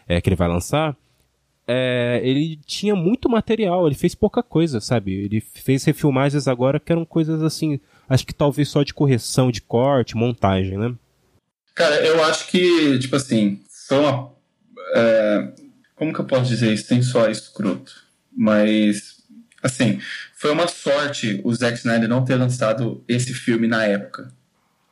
é, 0.08 0.22
que 0.22 0.30
ele 0.30 0.36
vai 0.36 0.48
lançar, 0.48 0.96
é, 1.68 2.22
ele 2.24 2.58
tinha 2.66 2.96
muito 2.96 3.30
material, 3.30 3.86
ele 3.86 3.96
fez 3.96 4.16
pouca 4.16 4.42
coisa, 4.42 4.80
sabe? 4.80 5.14
Ele 5.14 5.42
fez 5.42 5.84
refilmagens 5.84 6.48
agora 6.48 6.80
que 6.80 6.92
eram 6.92 7.04
coisas 7.04 7.44
assim, 7.44 7.80
acho 8.08 8.26
que 8.26 8.34
talvez 8.34 8.70
só 8.70 8.84
de 8.84 8.94
correção 8.94 9.52
de 9.52 9.62
corte, 9.62 10.16
montagem, 10.16 10.78
né? 10.78 10.96
Cara, 11.76 11.96
eu 12.06 12.24
acho 12.24 12.48
que, 12.48 12.98
tipo 13.00 13.16
assim, 13.16 13.60
foi 13.88 14.00
uma. 14.00 14.32
É, 14.96 15.52
como 15.96 16.14
que 16.14 16.20
eu 16.20 16.26
posso 16.26 16.50
dizer 16.50 16.74
isso? 16.74 16.88
Tem 16.88 17.02
só 17.02 17.30
escroto. 17.30 17.94
Mas, 18.36 19.18
assim, 19.62 20.00
foi 20.36 20.52
uma 20.52 20.68
sorte 20.68 21.42
o 21.44 21.54
Zack 21.54 21.78
Snyder 21.78 22.08
não 22.08 22.24
ter 22.24 22.36
lançado 22.36 23.04
esse 23.08 23.34
filme 23.34 23.68
na 23.68 23.84
época 23.84 24.32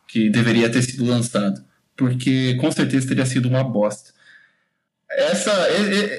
que 0.07 0.29
deveria 0.29 0.69
ter 0.69 0.81
sido 0.84 1.05
lançado. 1.05 1.63
Porque 1.95 2.55
com 2.55 2.72
certeza 2.72 3.07
teria 3.07 3.25
sido 3.25 3.48
uma 3.48 3.63
bosta. 3.63 4.14
Essa, 5.09 5.53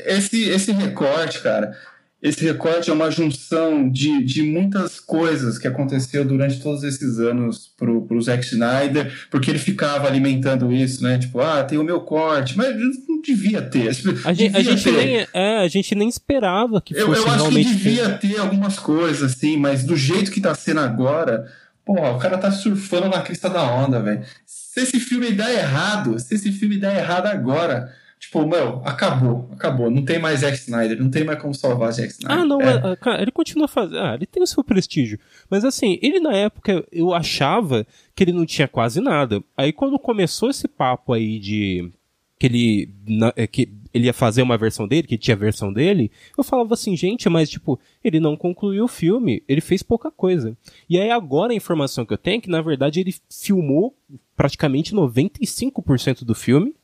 esse, 0.07 0.45
esse 0.45 0.73
recorte, 0.73 1.41
cara, 1.41 1.77
esse 2.23 2.43
recorte 2.45 2.91
é 2.91 2.93
uma 2.93 3.11
junção 3.11 3.91
de, 3.91 4.25
de 4.25 4.43
muitas 4.43 4.99
coisas 4.99 5.59
que 5.59 5.69
aconteceu 5.69 6.25
durante 6.25 6.61
todos 6.61 6.83
esses 6.83 7.19
anos 7.19 7.71
pro, 7.77 8.03
pro 8.03 8.21
Zack 8.21 8.45
Snyder, 8.45 9.13
porque 9.31 9.51
ele 9.51 9.59
ficava 9.59 10.09
alimentando 10.09 10.73
isso, 10.73 11.03
né? 11.03 11.19
Tipo, 11.19 11.41
ah, 11.41 11.63
tem 11.63 11.79
o 11.79 11.85
meu 11.85 12.01
corte, 12.01 12.57
mas 12.57 12.75
não 13.07 13.21
devia 13.21 13.61
ter. 13.61 13.89
A 14.25 14.33
gente, 14.33 14.57
a 14.57 14.63
gente 14.63 14.83
ter. 14.83 14.93
Nem, 14.93 15.27
é, 15.33 15.59
a 15.59 15.69
gente 15.69 15.95
nem 15.95 16.09
esperava 16.09 16.81
que 16.81 16.97
eu, 16.97 17.07
fosse 17.07 17.21
eu 17.21 17.27
acho 17.29 17.37
realmente 17.37 17.69
que 17.69 17.75
devia 17.75 18.09
ter. 18.15 18.29
ter 18.31 18.41
algumas 18.41 18.79
coisas, 18.79 19.33
assim, 19.33 19.59
mas 19.59 19.85
do 19.85 19.97
jeito 19.97 20.31
que 20.31 20.41
tá 20.41 20.55
sendo 20.55 20.81
agora, 20.81 21.47
porra, 21.85 22.13
o 22.13 22.19
cara 22.19 22.39
tá 22.39 22.51
surfando 22.51 23.09
na 23.09 23.21
crista 23.21 23.51
da 23.51 23.63
onda, 23.63 24.01
velho. 24.01 24.25
Se 24.47 24.81
esse 24.81 24.99
filme 24.99 25.33
der 25.33 25.59
errado, 25.59 26.19
se 26.19 26.35
esse 26.35 26.51
filme 26.51 26.79
der 26.79 26.97
errado 26.97 27.27
agora 27.27 27.93
Tipo, 28.19 28.47
meu, 28.47 28.83
acabou, 28.85 29.49
acabou. 29.53 29.91
Não 29.91 30.05
tem 30.05 30.19
mais 30.19 30.41
Zack 30.41 30.57
Snyder, 30.57 31.01
não 31.01 31.11
tem 31.11 31.23
mais 31.23 31.41
como 31.41 31.55
salvar 31.55 31.93
Zack 31.93 32.09
Snyder. 32.13 32.39
Ah, 32.39 32.45
não, 32.45 32.61
é. 32.61 32.81
mas, 32.81 32.99
cara, 32.99 33.23
ele 33.23 33.31
continua 33.31 33.69
fazendo. 33.69 33.99
Ah, 33.99 34.15
ele 34.15 34.27
tem 34.27 34.43
o 34.43 34.47
seu 34.47 34.65
prestígio. 34.65 35.19
Mas 35.51 35.65
assim, 35.65 35.99
ele 36.03 36.19
na 36.19 36.35
época, 36.35 36.85
eu 36.91 37.13
achava 37.13 37.87
que 38.15 38.25
ele 38.25 38.33
não 38.33 38.47
tinha 38.47 38.67
quase 38.67 39.01
nada. 39.01 39.43
Aí 39.57 39.73
quando 39.73 39.99
começou 39.99 40.51
esse 40.51 40.67
papo 40.67 41.13
aí 41.13 41.39
de 41.39 41.93
que 42.39 42.47
ele, 42.47 42.91
na, 43.07 43.33
é, 43.37 43.47
que 43.47 43.71
ele 43.95 44.07
ia 44.07 44.13
fazer 44.13 44.43
uma 44.43 44.59
versão 44.59 44.87
dele, 44.87 45.07
que 45.07 45.17
tinha 45.17 45.35
a 45.35 45.39
versão 45.39 45.73
dele, 45.73 46.11
eu 46.37 46.45
falava 46.45 46.75
assim, 46.75 46.95
gente, 46.97 47.29
mas 47.29 47.49
tipo, 47.49 47.81
ele 48.05 48.21
não 48.21 48.37
concluiu 48.37 48.85
o 48.85 48.89
filme, 48.89 49.43
ele 49.49 49.61
fez 49.61 49.83
pouca 49.83 50.11
coisa. 50.11 50.57
E 50.89 51.01
aí 51.01 51.11
agora 51.11 51.53
a 51.53 51.57
informação 51.57 52.05
que 52.05 52.13
eu 52.13 52.19
tenho 52.19 52.39
é 52.39 52.41
que 52.41 52.51
na 52.51 52.61
verdade 52.61 53.01
ele 53.01 53.15
filmou 53.31 53.97
praticamente 54.37 54.95
95% 54.95 56.25
do 56.25 56.35
filme 56.35 56.75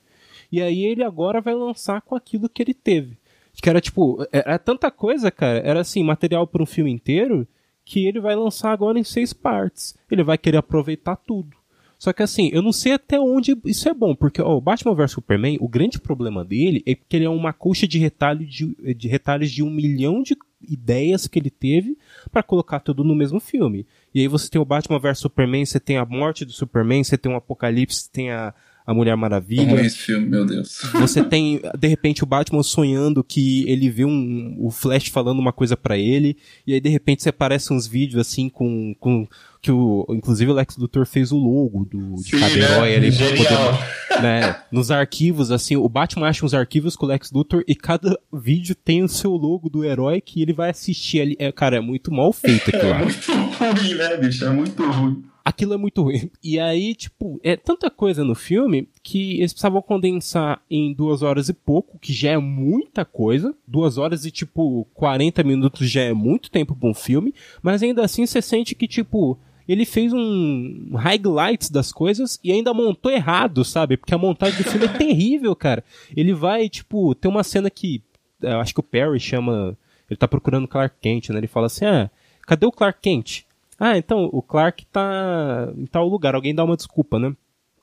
e 0.52 0.61
aí 0.61 0.85
ele 0.85 1.02
agora 1.02 1.40
vai 1.40 1.54
lançar 1.54 2.02
com 2.02 2.14
aquilo 2.14 2.49
que 2.49 2.62
ele 2.62 2.75
teve. 2.75 3.16
Que 3.54 3.71
era 3.71 3.80
tipo, 3.80 4.25
era 4.30 4.59
tanta 4.59 4.90
coisa, 4.90 5.30
cara, 5.30 5.59
era 5.61 5.80
assim, 5.80 6.04
material 6.04 6.47
para 6.47 6.62
um 6.62 6.66
filme 6.66 6.92
inteiro, 6.92 7.49
que 7.85 8.06
ele 8.06 8.21
vai 8.21 8.37
lançar 8.37 8.71
agora 8.71 8.99
em 8.99 9.04
seis 9.04 9.32
partes. 9.32 9.97
Ele 10.11 10.23
vai 10.23 10.37
querer 10.37 10.59
aproveitar 10.59 11.16
tudo. 11.16 11.56
Só 11.99 12.12
que 12.12 12.23
assim, 12.23 12.50
eu 12.52 12.61
não 12.61 12.73
sei 12.73 12.92
até 12.92 13.18
onde 13.18 13.56
isso 13.64 13.88
é 13.88 13.94
bom, 13.94 14.14
porque 14.14 14.42
o 14.42 14.61
Batman 14.61 14.94
vs 14.94 15.12
Superman, 15.12 15.56
o 15.61 15.68
grande 15.68 16.00
problema 16.00 16.44
dele 16.44 16.82
é 16.85 16.94
que 16.97 17.16
ele 17.16 17.25
é 17.25 17.30
uma 17.30 17.52
coxa 17.52 17.87
de, 17.87 17.97
retalho 17.97 18.44
de, 18.44 18.75
de 18.94 19.06
retalhos 19.06 19.50
de 19.50 19.62
um 19.62 19.71
milhão 19.71 20.21
de 20.23 20.37
ideias 20.68 21.28
que 21.28 21.38
ele 21.38 21.50
teve 21.50 21.97
para 22.30 22.42
colocar 22.42 22.80
tudo 22.80 23.04
no 23.04 23.14
mesmo 23.14 23.38
filme. 23.38 23.87
E 24.12 24.21
aí 24.21 24.28
você 24.28 24.50
tem 24.50 24.61
o 24.61 24.64
Batman 24.64 24.99
vs 24.99 25.21
Superman, 25.21 25.64
você 25.64 25.78
tem 25.78 25.97
a 25.97 26.04
morte 26.04 26.44
do 26.44 26.52
Superman, 26.52 27.04
você 27.04 27.16
tem 27.16 27.32
o 27.32 27.37
Apocalipse, 27.37 28.11
tem 28.11 28.32
a, 28.32 28.52
a 28.87 28.93
Mulher 28.93 29.17
Maravilha. 29.17 29.67
Como 29.67 29.79
esse 29.79 29.99
filme, 29.99 30.27
meu 30.27 30.45
Deus. 30.45 30.83
Você 30.95 31.23
tem, 31.23 31.61
de 31.79 31.89
repente, 31.89 32.23
o 32.23 32.27
Batman 32.27 32.62
sonhando 32.62 33.23
que 33.23 33.69
ele 33.69 33.89
vê 33.89 34.05
um, 34.05 34.57
o 34.59 34.71
Flash 34.71 35.09
falando 35.09 35.39
uma 35.39 35.53
coisa 35.53 35.77
para 35.77 35.97
ele, 35.97 36.37
e 36.67 36.75
aí 36.75 36.81
de 36.81 36.89
repente 36.89 37.23
você 37.23 37.29
aparece 37.29 37.73
uns 37.73 37.87
vídeos 37.87 38.21
assim 38.21 38.49
com, 38.49 38.95
com 38.99 39.27
que 39.61 39.71
o, 39.71 40.05
inclusive 40.11 40.51
o 40.51 40.55
Lex 40.55 40.77
Luthor 40.77 41.07
fez 41.07 41.31
o 41.31 41.37
logo 41.37 41.85
do, 41.85 42.17
de 42.17 42.31
Sim, 42.31 42.41
cada 42.41 42.57
né? 42.57 42.65
herói 42.65 42.95
ali 42.97 43.12
poder, 43.12 44.21
né, 44.21 44.57
nos 44.73 44.91
arquivos, 44.91 45.53
assim, 45.53 45.77
o 45.77 45.89
Batman 45.89 46.29
acha 46.29 46.45
uns 46.45 46.53
arquivos 46.53 46.97
com 46.97 47.07
o 47.07 47.09
Lex 47.09 47.31
Luthor 47.31 47.62
e 47.69 47.75
cada 47.77 48.19
vídeo 48.33 48.75
tem 48.75 49.05
o 49.05 49.09
seu 49.09 49.31
logo 49.31 49.69
do 49.69 49.85
herói 49.85 50.21
que 50.21 50.43
ele 50.43 50.53
vai 50.53 50.71
assistir 50.71 51.21
ali. 51.21 51.37
É, 51.39 51.53
cara, 51.53 51.77
é 51.77 51.81
muito 51.81 52.11
mal 52.11 52.33
feito 52.33 52.71
aquilo 52.71 52.93
É 52.93 52.99
muito 52.99 53.33
ruim, 53.33 53.95
né, 53.95 54.17
bicho? 54.17 54.45
É 54.45 54.51
muito 54.51 54.91
ruim 54.91 55.23
aquilo 55.45 55.75
é 55.75 55.77
muito 55.77 56.03
ruim. 56.03 56.31
E 56.43 56.59
aí, 56.59 56.95
tipo, 56.95 57.41
é 57.43 57.57
tanta 57.57 57.91
coisa 57.91 58.25
no 58.25 58.35
filme 58.35 58.89
que 59.03 59.39
eles 59.39 59.53
precisavam 59.53 59.83
condensar 59.83 60.63
em 60.71 60.93
duas 60.93 61.23
horas 61.23 61.49
e 61.49 61.53
pouco, 61.53 61.99
que 61.99 62.13
já 62.13 62.33
é 62.33 62.39
muita 62.39 63.05
coisa. 63.05 63.55
Duas 63.67 63.99
horas 63.99 64.25
e, 64.25 64.31
tipo, 64.31 64.87
40 64.95 65.43
minutos 65.43 65.91
já 65.91 66.03
é 66.03 66.13
muito 66.13 66.51
tempo 66.51 66.75
pra 66.75 66.89
um 66.89 66.95
filme. 66.95 67.35
Mas 67.63 67.83
ainda 67.83 68.05
assim 68.05 68.27
você 68.27 68.41
sente 68.41 68.75
que, 68.75 68.87
tipo, 68.87 69.39
ele 69.69 69.85
fez 69.85 70.13
um 70.13 70.91
highlights 70.95 71.71
das 71.71 71.93
coisas 71.93 72.39
e 72.43 72.53
ainda 72.53 72.75
montou 72.75 73.11
errado, 73.11 73.65
sabe? 73.65 73.97
Porque 73.97 74.15
a 74.15 74.19
montagem 74.19 74.59
do 74.59 74.69
filme 74.69 74.87
é 74.87 74.89
terrível, 74.89 75.55
cara. 75.55 75.85
Ele 76.17 76.33
vai, 76.33 76.69
tipo, 76.69 77.15
tem 77.15 77.31
uma 77.31 77.45
cena 77.45 77.71
que. 77.71 78.03
Eu 78.41 78.61
acho 78.61 78.75
que 78.75 78.81
o 78.81 78.85
Perry 78.85 79.21
chama. 79.21 79.77
Ele 80.11 80.17
tá 80.17 80.29
procurando 80.29 80.69
Clark 80.69 80.97
Kent, 81.01 81.31
né? 81.31 81.39
Ele 81.39 81.47
fala 81.47 81.67
assim: 81.67 81.85
ah, 81.85 82.11
cadê 82.43 82.67
o 82.67 82.73
Clark 82.73 83.01
Kent? 83.01 83.45
Ah, 83.85 83.99
então, 83.99 84.31
o 84.33 84.41
Clark 84.41 84.87
tá 84.93 85.73
em 85.77 85.87
tal 85.87 86.07
lugar, 86.07 86.37
alguém 86.37 86.55
dá 86.55 86.62
uma 86.62 86.77
desculpa, 86.77 87.19
né? 87.19 87.35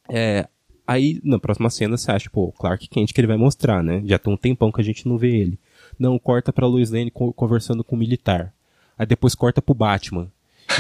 É, 0.08 0.48
aí, 0.88 1.20
na 1.22 1.38
próxima 1.38 1.70
cena, 1.70 1.98
você 1.98 2.10
acha, 2.10 2.30
pô, 2.30 2.46
o 2.46 2.54
Clark 2.54 2.88
quente 2.88 3.14
que 3.14 3.20
ele 3.20 3.28
vai 3.28 3.36
mostrar, 3.36 3.84
né? 3.84 4.02
Já 4.06 4.18
tem 4.18 4.32
um 4.32 4.38
tempão 4.38 4.72
que 4.72 4.80
a 4.80 4.84
gente 4.84 5.06
não 5.06 5.18
vê 5.18 5.36
ele. 5.36 5.60
Não, 6.00 6.18
corta 6.18 6.54
pra 6.54 6.66
Lois 6.66 6.90
Lane 6.90 7.12
conversando 7.12 7.84
com 7.84 7.98
o 7.98 8.00
militar. 8.00 8.54
Aí 8.98 9.06
depois 9.06 9.36
corta 9.36 9.62
pro 9.62 9.76
Batman. 9.76 10.32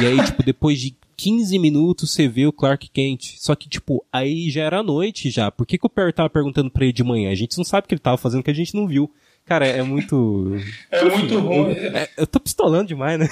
E 0.02 0.06
aí, 0.06 0.24
tipo, 0.24 0.42
depois 0.42 0.80
de 0.80 0.96
15 1.18 1.60
minutos 1.60 2.12
você 2.12 2.26
vê 2.26 2.46
o 2.46 2.54
Clark 2.54 2.90
Kent. 2.90 3.36
Só 3.40 3.56
que, 3.56 3.68
tipo, 3.68 4.06
aí 4.14 4.50
já 4.50 4.64
era 4.64 4.82
noite 4.82 5.30
já. 5.30 5.52
Por 5.52 5.66
que, 5.66 5.78
que 5.78 5.86
o 5.86 5.90
Perry 5.90 6.14
tava 6.14 6.30
perguntando 6.30 6.72
pra 6.72 6.86
ele 6.86 6.94
de 6.94 7.04
manhã? 7.04 7.30
A 7.30 7.36
gente 7.36 7.58
não 7.58 7.66
sabe 7.66 7.84
o 7.84 7.88
que 7.90 7.94
ele 7.94 8.00
tava 8.00 8.16
fazendo 8.16 8.42
que 8.42 8.52
a 8.52 8.56
gente 8.56 8.74
não 8.74 8.88
viu. 8.88 9.12
Cara, 9.50 9.65
é 9.65 9.82
muito. 9.82 10.56
É 10.91 11.03
muito 11.03 11.39
ruim. 11.39 11.72
É, 11.72 12.08
eu 12.15 12.27
tô 12.27 12.39
pistolando 12.39 12.86
demais, 12.86 13.18
né? 13.18 13.27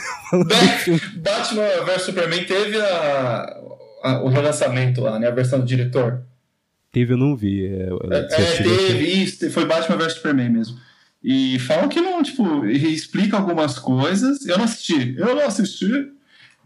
Batman 1.18 1.86
vs 1.86 2.02
Superman 2.02 2.44
teve 2.44 2.82
a, 2.82 3.62
a, 4.02 4.24
o 4.24 4.28
relançamento 4.28 5.00
lá, 5.00 5.20
né? 5.20 5.28
A 5.28 5.32
versão 5.32 5.60
do 5.60 5.66
diretor. 5.66 6.24
Teve, 6.92 7.14
eu 7.14 7.18
não 7.18 7.36
vi. 7.36 7.68
É, 7.68 7.90
é, 8.12 8.18
é 8.18 8.64
teve, 8.64 9.06
isso, 9.06 9.52
foi 9.52 9.66
Batman 9.66 9.98
vs 9.98 10.14
Superman 10.14 10.50
mesmo. 10.50 10.80
E 11.24 11.60
falam 11.60 11.88
que 11.88 12.02
não, 12.02 12.24
tipo, 12.24 12.66
explica 12.66 13.38
algumas 13.38 13.78
coisas. 13.78 14.44
Eu 14.48 14.58
não 14.58 14.66
assisti. 14.66 15.16
Eu 15.20 15.36
não 15.36 15.46
assisti. 15.46 15.88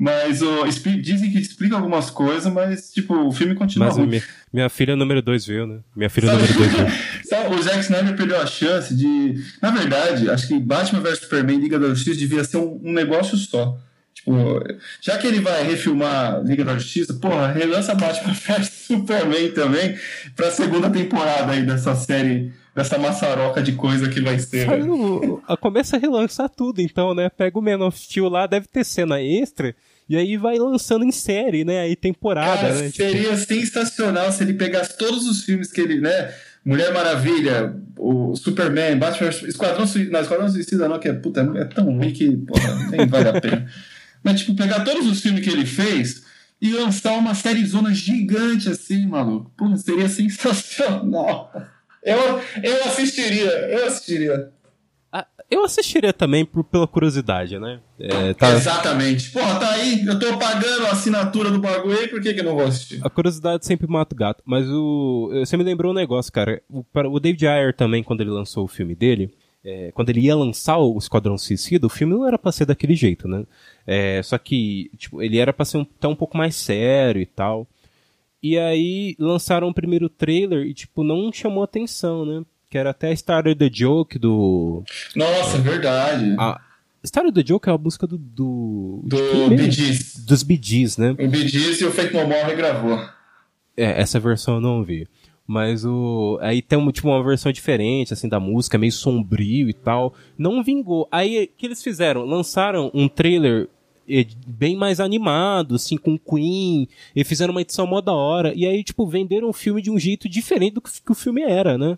Mas 0.01 0.41
oh, 0.41 0.65
dizem 0.99 1.29
que 1.29 1.37
explica 1.37 1.75
algumas 1.75 2.09
coisas, 2.09 2.51
mas, 2.51 2.91
tipo, 2.91 3.13
o 3.13 3.31
filme 3.31 3.53
continua 3.53 3.85
mas. 3.85 3.97
Minha, 3.99 4.23
minha 4.51 4.67
filha 4.67 4.95
número 4.95 5.21
2 5.21 5.45
viu, 5.45 5.67
né? 5.67 5.81
Minha 5.95 6.09
filha 6.09 6.25
Sabe, 6.25 6.41
número 6.41 6.57
2 6.57 6.71
viu. 6.71 6.87
Sabe, 7.29 7.55
o 7.55 7.61
Zack 7.61 7.79
Snyder 7.81 8.15
perdeu 8.15 8.41
a 8.41 8.47
chance 8.47 8.95
de... 8.95 9.35
Na 9.61 9.69
verdade, 9.69 10.27
acho 10.27 10.47
que 10.47 10.59
Batman 10.59 11.01
vs 11.01 11.19
Superman 11.19 11.59
Liga 11.59 11.77
da 11.77 11.89
Justiça 11.89 12.17
devia 12.17 12.43
ser 12.43 12.57
um, 12.57 12.81
um 12.83 12.91
negócio 12.91 13.37
só. 13.37 13.77
Tipo, 14.11 14.59
já 14.99 15.19
que 15.19 15.27
ele 15.27 15.39
vai 15.39 15.61
refilmar 15.65 16.41
Liga 16.43 16.65
da 16.65 16.79
Justiça, 16.79 17.13
porra, 17.13 17.51
relança 17.51 17.93
Batman 17.93 18.33
vs 18.33 18.69
Superman 18.87 19.51
também 19.51 19.95
pra 20.35 20.49
segunda 20.49 20.89
temporada 20.89 21.51
aí 21.51 21.61
dessa 21.61 21.93
série 21.93 22.51
dessa 22.73 22.97
maçaroca 22.97 23.61
de 23.61 23.73
coisa 23.73 24.09
que 24.09 24.19
vai 24.19 24.39
ser. 24.39 24.67
Né? 24.67 25.57
Começa 25.59 25.97
a 25.97 25.99
relançar 25.99 26.49
tudo, 26.49 26.81
então, 26.81 27.13
né? 27.13 27.29
Pega 27.29 27.59
o 27.59 27.61
Man 27.61 27.85
of 27.85 27.99
Steel 27.99 28.29
lá, 28.29 28.47
deve 28.47 28.65
ter 28.67 28.83
cena 28.83 29.21
extra. 29.21 29.75
E 30.09 30.17
aí 30.17 30.37
vai 30.37 30.57
lançando 30.57 31.05
em 31.05 31.11
série, 31.11 31.63
né? 31.63 31.81
Aí 31.81 31.95
temporada, 31.95 32.61
Cara, 32.61 32.73
né? 32.81 32.91
Seria 32.91 33.37
sensacional 33.37 34.31
se 34.31 34.43
ele 34.43 34.53
pegasse 34.53 34.97
todos 34.97 35.25
os 35.27 35.43
filmes 35.43 35.71
que 35.71 35.79
ele, 35.79 36.01
né? 36.01 36.33
Mulher 36.63 36.93
Maravilha, 36.93 37.75
o 37.97 38.35
Superman, 38.35 38.97
Batman, 38.97 39.29
Esquadrão 39.29 39.87
Suicida, 39.87 40.11
não, 40.11 40.21
Esquadrão 40.21 40.49
Suicida 40.49 40.87
não, 40.87 40.99
que 40.99 41.07
é, 41.07 41.13
puta, 41.13 41.41
é 41.55 41.65
tão 41.65 41.85
ruim 41.85 42.11
que, 42.11 42.37
porra, 42.37 42.89
nem 42.89 43.07
vale 43.07 43.29
a 43.29 43.41
pena. 43.41 43.67
Mas, 44.23 44.41
tipo, 44.41 44.55
pegar 44.55 44.81
todos 44.81 45.07
os 45.07 45.21
filmes 45.21 45.43
que 45.43 45.49
ele 45.49 45.65
fez 45.65 46.23
e 46.61 46.71
lançar 46.73 47.13
uma 47.13 47.33
série 47.33 47.65
zona 47.65 47.91
gigante 47.91 48.69
assim, 48.69 49.07
maluco. 49.07 49.51
Pô, 49.57 49.75
seria 49.75 50.07
sensacional. 50.07 51.51
Eu, 52.03 52.39
eu 52.61 52.83
assistiria, 52.85 53.49
eu 53.49 53.87
assistiria. 53.87 54.51
Eu 55.49 55.65
assistiria 55.65 56.13
também 56.13 56.45
por, 56.45 56.63
pela 56.63 56.87
curiosidade, 56.87 57.59
né? 57.59 57.81
É, 57.99 58.33
tá... 58.33 58.53
Exatamente. 58.53 59.31
Porra, 59.31 59.59
tá 59.59 59.71
aí, 59.71 60.05
eu 60.05 60.17
tô 60.17 60.37
pagando 60.37 60.85
a 60.85 60.91
assinatura 60.91 61.51
do 61.51 61.59
bagulho 61.59 61.99
aí, 61.99 62.07
por 62.07 62.21
que, 62.21 62.33
que 62.33 62.39
eu 62.39 62.45
não 62.45 62.55
vou 62.55 62.65
assistir? 62.65 63.01
A 63.05 63.09
curiosidade 63.09 63.65
sempre 63.65 63.85
mata 63.85 64.15
o 64.15 64.17
gato. 64.17 64.41
Mas 64.45 64.65
o. 64.69 65.29
Você 65.33 65.57
me 65.57 65.63
lembrou 65.65 65.91
um 65.91 65.95
negócio, 65.95 66.31
cara. 66.31 66.61
O, 66.69 66.85
o 66.93 67.19
David 67.19 67.45
Ayer 67.45 67.75
também, 67.75 68.01
quando 68.01 68.21
ele 68.21 68.29
lançou 68.29 68.63
o 68.63 68.67
filme 68.67 68.95
dele, 68.95 69.33
é, 69.63 69.91
quando 69.91 70.09
ele 70.09 70.21
ia 70.21 70.35
lançar 70.35 70.77
o 70.77 70.97
Esquadrão 70.97 71.37
Suicida, 71.37 71.85
o 71.85 71.89
filme 71.89 72.13
não 72.13 72.25
era 72.25 72.39
pra 72.39 72.51
ser 72.53 72.65
daquele 72.65 72.95
jeito, 72.95 73.27
né? 73.27 73.45
É, 73.85 74.23
só 74.23 74.37
que, 74.37 74.89
tipo, 74.97 75.21
ele 75.21 75.37
era 75.37 75.51
pra 75.51 75.65
ser 75.65 75.79
um, 75.79 75.81
até 75.81 76.07
um 76.07 76.15
pouco 76.15 76.37
mais 76.37 76.55
sério 76.55 77.21
e 77.21 77.25
tal. 77.25 77.67
E 78.41 78.57
aí 78.57 79.15
lançaram 79.19 79.67
o 79.67 79.73
primeiro 79.73 80.09
trailer 80.09 80.65
e, 80.65 80.73
tipo, 80.73 81.03
não 81.03 81.31
chamou 81.31 81.61
atenção, 81.63 82.25
né? 82.25 82.43
Que 82.71 82.77
era 82.77 82.91
até 82.91 83.11
Started 83.11 83.59
the 83.59 83.69
Joke 83.71 84.17
do. 84.17 84.81
Nossa, 85.13 85.57
é 85.57 85.59
verdade. 85.59 86.35
A, 86.39 86.61
Started 87.03 87.33
the 87.33 87.45
Joke 87.45 87.69
é 87.69 87.73
a 87.73 87.77
música 87.77 88.07
do. 88.07 88.17
Do, 88.17 89.01
do 89.03 89.49
Bee 89.49 89.69
Gees. 89.69 90.23
Dos 90.25 90.41
Bee 90.41 90.59
Gees, 90.59 90.95
né? 90.95 91.11
O 91.11 91.27
Bee 91.27 91.49
Gees 91.49 91.81
e 91.81 91.85
o 91.85 91.91
Fake 91.91 92.13
No 92.13 92.25
More 92.25 92.45
regravou. 92.45 92.97
É, 93.75 94.01
essa 94.01 94.21
versão 94.21 94.55
eu 94.55 94.61
não 94.61 94.85
vi. 94.85 95.05
Mas 95.45 95.83
o. 95.83 96.39
Aí 96.41 96.61
tem 96.61 96.91
tipo, 96.91 97.09
uma 97.09 97.21
versão 97.21 97.51
diferente, 97.51 98.13
assim, 98.13 98.29
da 98.29 98.39
música, 98.39 98.77
meio 98.77 98.93
sombrio 98.93 99.69
e 99.69 99.73
tal. 99.73 100.13
Não 100.37 100.63
vingou. 100.63 101.09
Aí, 101.11 101.43
o 101.43 101.57
que 101.57 101.65
eles 101.65 101.83
fizeram? 101.83 102.23
Lançaram 102.23 102.89
um 102.93 103.09
trailer 103.09 103.67
bem 104.47 104.77
mais 104.77 105.01
animado, 105.01 105.75
assim, 105.75 105.97
com 105.97 106.17
Queen, 106.17 106.87
e 107.13 107.23
fizeram 107.25 107.51
uma 107.51 107.61
edição 107.61 107.85
mó 107.85 108.01
da 108.01 108.13
hora, 108.13 108.53
e 108.53 108.65
aí, 108.65 108.83
tipo, 108.83 109.07
venderam 109.07 109.47
o 109.47 109.53
filme 109.53 109.81
de 109.81 109.89
um 109.89 109.97
jeito 109.97 110.27
diferente 110.27 110.73
do 110.73 110.81
que, 110.81 110.89
que 110.89 111.11
o 111.11 111.15
filme 111.15 111.41
era, 111.41 111.77
né? 111.77 111.97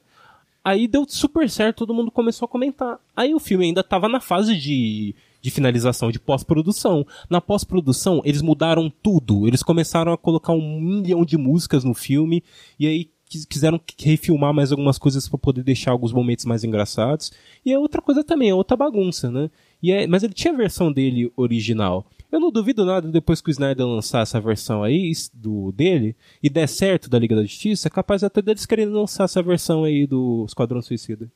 Aí 0.64 0.88
deu 0.88 1.06
super 1.08 1.50
certo, 1.50 1.80
todo 1.80 1.94
mundo 1.94 2.10
começou 2.10 2.46
a 2.46 2.50
comentar. 2.50 2.98
Aí 3.16 3.36
o 3.36 3.40
filme 3.40 3.66
ainda 3.66 3.84
tava 3.84 4.08
na 4.08 4.22
fase 4.22 4.56
de, 4.56 5.14
de 5.42 5.52
finalização, 5.52 6.10
de 6.10 6.20
pós-produção. 6.20 7.06
Na 7.30 7.42
pós-produção, 7.42 8.22
eles 8.24 8.42
mudaram 8.42 8.90
tudo. 9.02 9.46
Eles 9.46 9.62
começaram 9.62 10.14
a 10.14 10.18
colocar 10.18 10.54
um 10.54 10.80
milhão 10.80 11.26
de 11.26 11.38
músicas 11.38 11.84
no 11.84 11.94
filme, 11.94 12.42
e 12.80 12.88
aí 12.88 13.10
quiseram 13.50 13.82
refilmar 14.00 14.54
mais 14.54 14.72
algumas 14.72 14.98
coisas 14.98 15.28
para 15.28 15.40
poder 15.40 15.64
deixar 15.64 15.92
alguns 15.92 16.14
momentos 16.14 16.46
mais 16.46 16.64
engraçados. 16.64 17.32
E 17.66 17.74
é 17.74 17.80
outra 17.80 18.02
coisa 18.02 18.24
também, 18.24 18.50
é 18.50 18.56
outra 18.56 18.78
bagunça, 18.78 19.32
né? 19.32 19.50
E 19.82 19.92
é, 19.92 20.08
mas 20.08 20.24
ele 20.24 20.34
tinha 20.34 20.54
a 20.54 20.58
versão 20.58 20.92
dele 20.92 21.32
original. 21.36 22.06
Eu 22.34 22.40
não 22.40 22.52
duvido 22.52 22.84
nada 22.84 23.08
depois 23.08 23.42
que 23.42 23.50
o 23.50 23.52
Snyder 23.52 23.86
lançar 23.86 24.24
essa 24.24 24.42
versão 24.42 24.82
aí 24.82 25.12
do 25.32 25.72
dele 25.72 26.16
e 26.42 26.50
der 26.50 26.68
certo 26.68 27.08
da 27.08 27.20
Liga 27.20 27.36
da 27.36 27.44
Justiça, 27.44 27.88
é 27.88 27.92
capaz 27.92 28.24
até 28.24 28.42
deles 28.42 28.66
querendo 28.66 29.00
lançar 29.00 29.26
essa 29.26 29.44
versão 29.44 29.84
aí 29.84 30.08
do 30.08 30.44
Esquadrão 30.48 30.82
Suicida. 30.82 31.32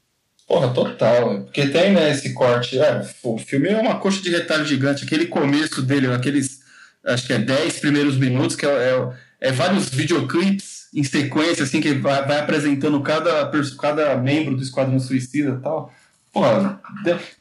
Porra, 0.48 0.74
total. 0.74 1.44
Porque 1.44 1.68
tem, 1.68 1.94
né, 1.94 2.10
esse 2.10 2.34
corte. 2.34 2.80
É, 2.80 3.08
o 3.22 3.38
filme 3.38 3.68
é 3.68 3.80
uma 3.80 4.00
coxa 4.00 4.24
de 4.24 4.32
retalho 4.32 4.66
gigante. 4.66 5.04
Aquele 5.04 5.27
começo 5.27 5.84
dele, 5.84 6.08
aqueles, 6.08 6.62
acho 7.06 7.27
que 7.27 7.34
é 7.34 7.38
10 7.38 7.80
primeiros 7.80 8.18
minutos, 8.18 8.56
que 8.56 8.66
é, 8.66 8.70
é, 8.70 9.50
é 9.50 9.51
vários 9.51 9.89
videoclipes 9.89 10.88
em 10.96 11.04
sequência, 11.04 11.63
assim, 11.63 11.80
que 11.80 11.94
vai, 11.94 12.25
vai 12.25 12.39
apresentando 12.39 13.00
cada, 13.01 13.51
cada 13.80 14.18
membro 14.18 14.56
do 14.56 14.63
Esquadrão 14.63 15.00
Suicida 15.00 15.60
e 15.60 15.62
tal. 15.62 15.94
Pô, 16.31 16.41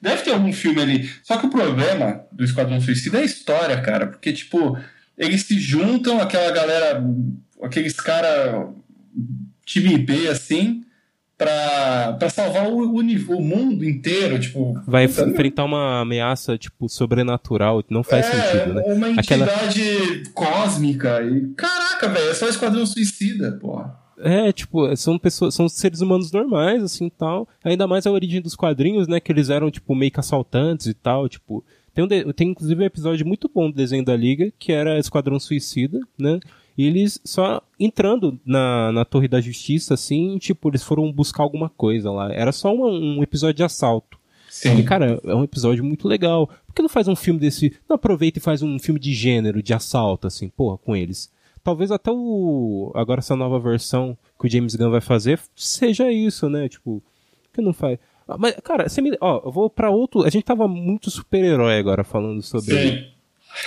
deve 0.01 0.23
ter 0.23 0.33
algum 0.33 0.53
filme 0.53 0.81
ali. 0.81 1.11
Só 1.23 1.37
que 1.37 1.47
o 1.47 1.51
problema 1.51 2.25
do 2.33 2.45
Esquadrão 2.45 2.81
Suicida 2.81 3.19
é 3.19 3.23
a 3.23 3.25
história, 3.25 3.81
cara. 3.81 4.07
Porque, 4.07 4.33
tipo, 4.33 4.79
eles 5.19 5.43
se 5.43 5.59
juntam, 5.59 6.21
aquela 6.21 6.51
galera, 6.53 7.05
aqueles 7.63 7.95
cara 7.95 8.69
time 9.65 9.99
B, 9.99 10.29
assim, 10.29 10.85
pra, 11.37 12.17
pra 12.19 12.31
salvar 12.31 12.69
o, 12.69 12.79
o, 12.79 13.43
mundo 13.43 13.85
inteiro, 13.85 14.39
tipo... 14.39 14.81
Vai 14.87 15.05
enfrentar 15.05 15.65
uma 15.65 16.01
ameaça, 16.01 16.57
tipo, 16.57 16.89
sobrenatural, 16.89 17.85
não 17.91 18.03
faz 18.03 18.27
é, 18.27 18.31
sentido, 18.31 18.75
né? 18.75 18.83
uma 18.87 19.11
entidade 19.11 19.83
Aquela... 19.83 20.33
cósmica. 20.33 21.23
E, 21.23 21.49
caraca, 21.55 22.09
velho, 22.09 22.31
é 22.31 22.35
só 22.35 22.49
Esquadrão 22.49 22.87
Suicida, 22.87 23.53
porra. 23.53 24.06
É, 24.19 24.53
tipo, 24.53 24.95
são 24.97 25.19
pessoas, 25.19 25.55
são 25.55 25.69
seres 25.69 26.01
humanos 26.01 26.33
normais, 26.33 26.83
assim, 26.83 27.09
tal. 27.09 27.49
Ainda 27.63 27.87
mais 27.87 28.07
a 28.07 28.11
origem 28.11 28.41
dos 28.41 28.55
quadrinhos, 28.55 29.07
né, 29.07 29.21
que 29.21 29.31
eles 29.31 29.51
eram, 29.51 29.71
tipo, 29.71 29.95
meio 29.95 30.11
que 30.11 30.21
assaltantes 30.21 30.87
e 30.87 30.95
tal, 30.95 31.29
tipo... 31.29 31.65
Tem, 31.93 32.05
um 32.05 32.07
de... 32.07 32.33
tem 32.35 32.51
inclusive 32.51 32.83
um 32.83 32.87
episódio 32.87 33.27
muito 33.27 33.51
bom 33.53 33.71
do 33.71 33.77
desenho 33.77 34.05
da 34.05 34.15
Liga, 34.15 34.53
que 34.59 34.71
era 34.71 34.99
Esquadrão 34.99 35.41
Suicida, 35.41 35.99
né? 36.19 36.39
E 36.77 36.85
eles 36.85 37.19
só 37.25 37.63
entrando 37.81 38.39
na, 38.45 38.93
na 38.93 39.05
Torre 39.05 39.29
da 39.29 39.41
Justiça, 39.41 39.95
assim, 39.95 40.37
tipo, 40.37 40.69
eles 40.69 40.83
foram 40.83 41.11
buscar 41.11 41.43
alguma 41.43 41.71
coisa 41.71 42.11
lá. 42.11 42.31
Era 42.31 42.53
só 42.53 42.75
uma, 42.75 42.89
um 42.89 43.23
episódio 43.23 43.55
de 43.55 43.63
assalto. 43.63 44.19
Sim. 44.51 44.79
E, 44.79 44.83
cara, 44.83 45.19
é 45.25 45.35
um 45.35 45.43
episódio 45.43 45.83
muito 45.83 46.07
legal. 46.07 46.49
Por 46.67 46.75
que 46.75 46.83
não 46.83 46.89
faz 46.89 47.09
um 47.09 47.17
filme 47.17 47.41
desse. 47.41 47.75
Não 47.89 47.97
aproveita 47.97 48.39
e 48.39 48.43
faz 48.43 48.63
um 48.63 48.79
filme 48.79 49.01
de 49.01 49.15
gênero, 49.15 49.63
de 49.63 49.73
assalto, 49.73 50.27
assim, 50.27 50.49
porra, 50.51 50.77
com 50.77 50.95
eles? 50.95 51.31
Talvez 51.67 51.91
até 51.91 52.13
o. 52.13 52.93
Agora 52.95 53.19
essa 53.19 53.35
nova 53.35 53.59
versão 53.59 54.17
que 54.39 54.47
o 54.47 54.49
James 54.49 54.77
Gunn 54.77 54.93
vai 54.93 55.01
fazer 55.01 55.41
seja 55.57 56.13
isso, 56.13 56.49
né? 56.49 56.69
Tipo, 56.69 57.03
que 57.53 57.61
não 57.61 57.73
faz. 57.73 57.99
Ah, 58.29 58.37
mas, 58.39 58.55
cara, 58.63 58.89
você 58.89 59.03
me. 59.03 59.19
Ó, 59.21 59.43
eu 59.45 59.51
vou 59.51 59.69
pra 59.69 59.91
outro. 59.91 60.23
A 60.23 60.31
gente 60.31 60.45
tava 60.45 60.69
muito 60.69 61.11
super-herói 61.11 61.77
agora 61.77 62.05
falando 62.05 62.41
sobre 62.41 62.71
Sim. 62.71 63.05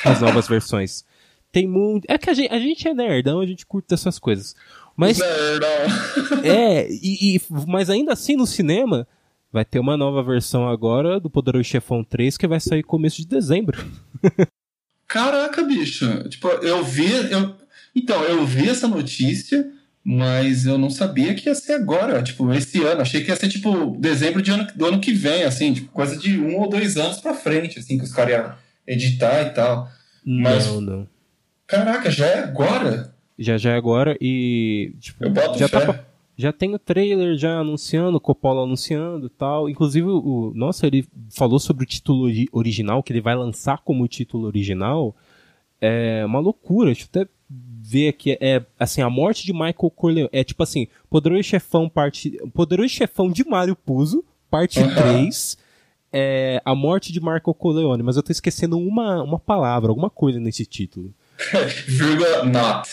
as 0.05 0.21
novas 0.21 0.47
versões. 0.47 1.03
Tem 1.51 1.67
muito. 1.67 2.05
É 2.07 2.17
que 2.17 2.29
a 2.29 2.33
gente, 2.33 2.53
a 2.53 2.57
gente 2.57 2.87
é 2.87 2.93
nerdão, 2.93 3.41
a 3.41 3.45
gente 3.45 3.65
curte 3.65 3.93
essas 3.93 4.17
coisas. 4.17 4.55
Mas. 4.95 5.19
Nerdão. 5.19 5.69
é, 6.41 6.87
e, 6.89 7.35
e, 7.35 7.41
mas 7.67 7.89
ainda 7.89 8.13
assim 8.13 8.37
no 8.37 8.47
cinema. 8.47 9.05
Vai 9.51 9.65
ter 9.65 9.79
uma 9.79 9.97
nova 9.97 10.21
versão 10.21 10.69
agora 10.69 11.19
do 11.19 11.27
Poderoso 11.27 11.63
Chefão 11.63 12.03
3 12.03 12.37
que 12.37 12.47
vai 12.47 12.59
sair 12.59 12.83
começo 12.83 13.17
de 13.17 13.25
dezembro. 13.25 13.83
Caraca, 15.09 15.63
bicho. 15.63 16.29
Tipo, 16.29 16.49
eu 16.49 16.83
vi. 16.83 17.11
Eu, 17.31 17.55
então, 17.95 18.23
eu 18.23 18.45
vi 18.45 18.69
essa 18.69 18.87
notícia, 18.87 19.69
mas 20.03 20.65
eu 20.65 20.77
não 20.77 20.89
sabia 20.89 21.33
que 21.33 21.47
ia 21.47 21.55
ser 21.55 21.73
agora, 21.73 22.23
tipo, 22.23 22.51
esse 22.53 22.81
ano. 22.83 23.01
Achei 23.01 23.23
que 23.23 23.29
ia 23.29 23.35
ser, 23.35 23.49
tipo, 23.49 23.97
dezembro 23.99 24.41
de 24.41 24.51
ano, 24.51 24.67
do 24.75 24.85
ano 24.85 24.99
que 24.99 25.11
vem, 25.11 25.43
assim, 25.43 25.73
tipo, 25.73 25.91
coisa 25.91 26.17
de 26.17 26.39
um 26.39 26.57
ou 26.59 26.69
dois 26.69 26.97
anos 26.97 27.19
pra 27.19 27.33
frente, 27.33 27.79
assim, 27.79 27.97
que 27.97 28.03
os 28.03 28.13
caras 28.13 28.33
iam 28.33 28.55
editar 28.87 29.41
e 29.43 29.49
tal. 29.51 29.89
Mas, 30.25 30.67
não, 30.67 30.81
não. 30.81 31.07
Caraca, 31.67 32.09
já 32.09 32.25
é 32.25 32.39
agora? 32.39 33.13
Já, 33.37 33.57
já 33.57 33.71
é 33.71 33.75
agora 33.75 34.17
e, 34.19 34.93
tipo, 34.99 35.23
eu 35.23 35.29
boto 35.29 35.57
já 35.57 35.67
fé. 35.67 35.85
tá 35.85 36.09
já 36.39 36.53
tem 36.53 36.73
o 36.73 36.79
trailer 36.79 37.37
já 37.37 37.59
anunciando, 37.59 38.17
Coppola 38.17 38.63
anunciando 38.63 39.29
tal. 39.29 39.69
Inclusive, 39.69 40.07
o, 40.07 40.53
nossa, 40.55 40.87
ele 40.87 41.05
falou 41.35 41.59
sobre 41.59 41.83
o 41.83 41.85
título 41.85 42.31
original, 42.53 43.03
que 43.03 43.11
ele 43.11 43.19
vai 43.19 43.35
lançar 43.35 43.79
como 43.79 44.07
título 44.07 44.47
original. 44.47 45.13
É 45.81 46.23
uma 46.25 46.39
loucura. 46.39 46.91
Eu 46.91 46.95
até 47.03 47.27
ver 47.49 48.13
que 48.13 48.37
é 48.39 48.63
assim 48.79 49.01
a 49.01 49.09
morte 49.09 49.45
de 49.45 49.51
Michael 49.53 49.91
Corleone 49.95 50.29
é 50.31 50.43
tipo 50.43 50.61
assim 50.61 50.87
Poderoso 51.09 51.43
Chefão 51.43 51.89
parte 51.89 52.37
Poderoso 52.53 52.89
Chefão 52.89 53.31
de 53.31 53.43
Mario 53.43 53.75
Puzo 53.75 54.23
parte 54.51 54.79
uhum. 54.79 54.93
3 54.93 55.57
é 56.11 56.61
a 56.63 56.75
morte 56.75 57.11
de 57.11 57.19
Michael 57.19 57.55
Corleone 57.57 58.03
mas 58.03 58.17
eu 58.17 58.23
tô 58.23 58.31
esquecendo 58.31 58.77
uma, 58.77 59.23
uma 59.23 59.39
palavra 59.39 59.89
alguma 59.89 60.09
coisa 60.09 60.39
nesse 60.39 60.65
título 60.65 61.13
Vírgula 61.87 62.45
not. 62.45 62.89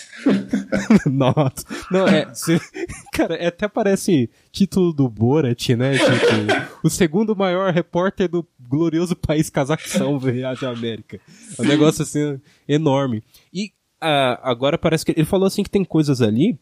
not. 1.06 1.64
Não, 1.90 2.06
é. 2.06 2.26
Cara, 3.12 3.34
é, 3.34 3.48
até 3.48 3.68
parece 3.68 4.30
título 4.52 4.92
do 4.92 5.08
Borat, 5.08 5.70
né? 5.70 5.98
Tipo, 5.98 6.76
o 6.82 6.90
segundo 6.90 7.34
maior 7.34 7.72
repórter 7.72 8.28
do 8.28 8.46
glorioso 8.60 9.16
país 9.16 9.50
Cazaquistão 9.50 10.18
viaja 10.18 10.68
à 10.68 10.72
América. 10.72 11.20
É 11.58 11.62
um 11.62 11.64
negócio 11.64 12.02
assim 12.02 12.40
enorme. 12.68 13.22
E, 13.52 13.72
ah, 14.00 14.38
agora 14.42 14.78
parece 14.78 15.04
que 15.04 15.12
ele 15.12 15.24
falou 15.24 15.46
assim 15.46 15.62
que 15.62 15.70
tem 15.70 15.84
coisas 15.84 16.20
ali 16.22 16.58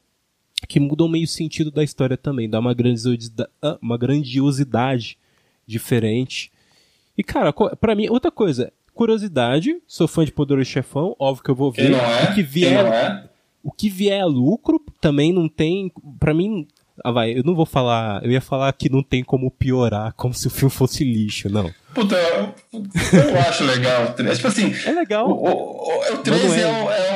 que 0.68 0.81
mudam 0.81 1.09
meio 1.09 1.27
sentido 1.27 1.70
da 1.70 1.83
história 1.83 2.16
também, 2.16 2.49
dá 2.49 2.59
uma 2.59 2.73
grandiosidade, 2.73 3.51
uma 3.83 3.99
grandiosidade 3.99 5.18
diferente. 5.66 6.51
E 7.16 7.23
cara, 7.23 7.53
para 7.53 7.94
mim, 7.94 8.09
outra 8.09 8.31
coisa, 8.31 8.73
curiosidade, 8.94 9.77
sou 9.87 10.09
fã 10.09 10.25
de 10.25 10.33
Poderoso 10.33 10.70
Chefão, 10.70 11.14
óbvio 11.18 11.44
que 11.44 11.51
eu 11.51 11.55
vou 11.55 11.70
ver. 11.70 11.92
É? 11.92 12.31
O 12.31 12.35
que 12.35 12.42
vier, 12.42 12.87
é? 12.87 13.29
o 13.62 13.70
que 13.70 13.90
vier 13.90 14.20
é 14.20 14.25
lucro, 14.25 14.81
também 15.01 15.33
não 15.33 15.49
tem, 15.49 15.92
para 16.18 16.33
mim, 16.33 16.66
ah, 17.03 17.11
vai, 17.11 17.37
eu 17.37 17.42
não 17.42 17.57
vou 17.57 17.66
falar. 17.66 18.25
Eu 18.25 18.31
ia 18.31 18.40
falar 18.40 18.73
que 18.73 18.88
não 18.88 19.03
tem 19.03 19.25
como 19.25 19.51
piorar, 19.51 20.12
como 20.14 20.33
se 20.33 20.47
o 20.47 20.51
filme 20.51 20.70
fosse 20.70 21.03
lixo, 21.03 21.49
não. 21.49 21.73
Puta, 21.92 22.14
eu, 22.14 22.55
eu 22.73 23.38
acho 23.49 23.64
legal. 23.64 24.14
É 24.16 24.35
tipo 24.35 24.47
assim. 24.47 24.73
É 24.87 24.92
legal. 24.92 25.29
O, 25.29 25.33
o, 25.33 26.12
o, 26.12 26.14
o 26.14 26.18
3 26.18 26.53
é. 26.53 26.61
É, 26.61 27.13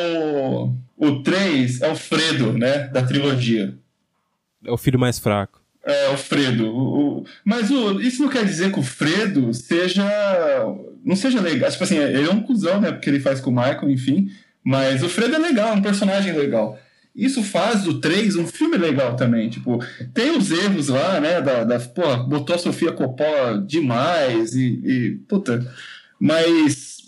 o. 0.00 0.74
O 0.96 1.22
3 1.22 1.80
é 1.80 1.90
o 1.90 1.96
Fredo, 1.96 2.52
né? 2.52 2.88
Da 2.88 3.02
trilogia. 3.02 3.74
É 4.64 4.70
o 4.70 4.76
filho 4.76 4.98
mais 4.98 5.18
fraco. 5.18 5.60
É, 5.82 6.10
o 6.10 6.16
Fredo. 6.16 6.66
O, 6.66 7.20
o, 7.20 7.24
mas 7.44 7.70
o, 7.70 8.00
isso 8.00 8.22
não 8.22 8.28
quer 8.28 8.44
dizer 8.44 8.70
que 8.70 8.78
o 8.78 8.82
Fredo 8.82 9.52
seja. 9.54 10.04
Não 11.04 11.16
seja 11.16 11.40
legal. 11.40 11.70
Tipo 11.70 11.84
assim, 11.84 11.96
ele 11.96 12.28
é 12.28 12.32
um 12.32 12.42
cuzão, 12.42 12.80
né? 12.80 12.92
Porque 12.92 13.08
ele 13.08 13.20
faz 13.20 13.40
com 13.40 13.50
o 13.50 13.54
Michael, 13.54 13.90
enfim. 13.90 14.30
Mas 14.62 15.02
o 15.02 15.08
Fredo 15.08 15.36
é 15.36 15.38
legal, 15.38 15.70
é 15.70 15.72
um 15.72 15.82
personagem 15.82 16.34
legal. 16.36 16.78
Isso 17.14 17.42
faz 17.42 17.82
do 17.82 18.00
3 18.00 18.36
um 18.36 18.46
filme 18.46 18.76
legal 18.76 19.16
também. 19.16 19.48
Tipo, 19.48 19.78
tem 20.14 20.36
os 20.36 20.50
erros 20.50 20.88
lá, 20.88 21.18
né? 21.18 21.40
Da, 21.40 21.64
da, 21.64 21.80
pô, 21.80 22.16
botou 22.24 22.54
a 22.54 22.58
Sofia 22.58 22.92
Coppola 22.92 23.58
demais 23.66 24.54
e, 24.54 24.80
e. 24.84 25.10
Puta. 25.26 25.66
Mas. 26.20 26.99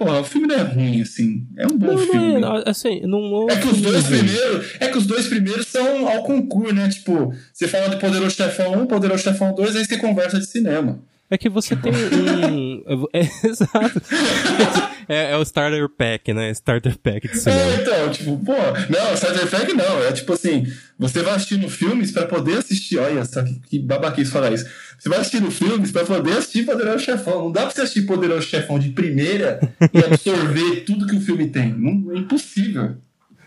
Pô, 0.00 0.10
o 0.10 0.24
filme 0.24 0.46
não 0.46 0.54
é 0.54 0.62
ruim, 0.62 1.02
assim. 1.02 1.46
É 1.58 1.66
um 1.66 1.76
bom 1.76 1.88
não, 1.88 1.98
filme. 1.98 2.40
Não 2.40 2.56
é, 2.56 2.62
assim, 2.64 3.02
não, 3.02 3.50
é 3.50 3.56
que 3.56 3.68
os 3.68 3.82
dois 3.82 4.06
primeiros. 4.06 4.66
É 4.80 4.88
que 4.88 4.96
os 4.96 5.06
dois 5.06 5.26
primeiros 5.26 5.66
são 5.66 6.08
ao 6.08 6.22
concurso, 6.22 6.74
né? 6.74 6.88
Tipo, 6.88 7.34
você 7.52 7.68
fala 7.68 7.90
de 7.90 7.96
Poderoso 7.96 8.34
Chefão 8.34 8.82
1, 8.82 8.86
Poderoso 8.86 9.22
Chefão 9.22 9.54
2, 9.54 9.76
aí 9.76 9.84
você 9.84 9.98
conversa 9.98 10.38
de 10.38 10.46
cinema. 10.46 10.98
É 11.28 11.36
que 11.36 11.50
você 11.50 11.76
tem 11.76 11.92
um. 11.92 12.70
É, 13.12 13.20
exato. 13.46 14.00
É, 15.10 15.32
é, 15.32 15.36
o 15.36 15.42
Starter 15.42 15.88
Pack, 15.88 16.32
né? 16.32 16.52
Starter 16.52 16.96
Pack 16.96 17.26
de 17.26 17.36
cinema. 17.36 17.60
É, 17.60 17.82
então, 17.82 18.10
tipo, 18.12 18.38
pô, 18.38 18.52
não, 18.88 19.12
Starter 19.14 19.50
Pack 19.50 19.72
não. 19.72 20.04
É 20.04 20.12
tipo 20.12 20.32
assim, 20.32 20.64
você 20.96 21.20
vai 21.20 21.34
assistindo 21.34 21.68
filmes 21.68 22.12
pra 22.12 22.26
poder 22.26 22.58
assistir. 22.58 22.96
Olha 22.96 23.24
só 23.24 23.42
que, 23.42 23.58
que 23.58 23.78
babaquice 23.80 24.30
falar 24.30 24.52
isso. 24.52 24.66
Você 24.96 25.08
vai 25.08 25.18
assistindo 25.18 25.50
filmes 25.50 25.90
pra 25.90 26.04
poder 26.04 26.36
assistir 26.36 26.64
Poderoso 26.64 27.00
Chefão. 27.00 27.42
Não 27.42 27.50
dá 27.50 27.62
pra 27.62 27.70
você 27.72 27.80
assistir 27.80 28.02
Poderoso 28.02 28.46
Chefão 28.46 28.78
de 28.78 28.90
primeira 28.90 29.58
e 29.92 29.98
absorver 29.98 30.82
tudo 30.86 31.08
que 31.08 31.16
o 31.16 31.20
filme 31.20 31.48
tem. 31.48 31.72
Não, 31.72 32.12
é 32.12 32.18
impossível. 32.18 32.96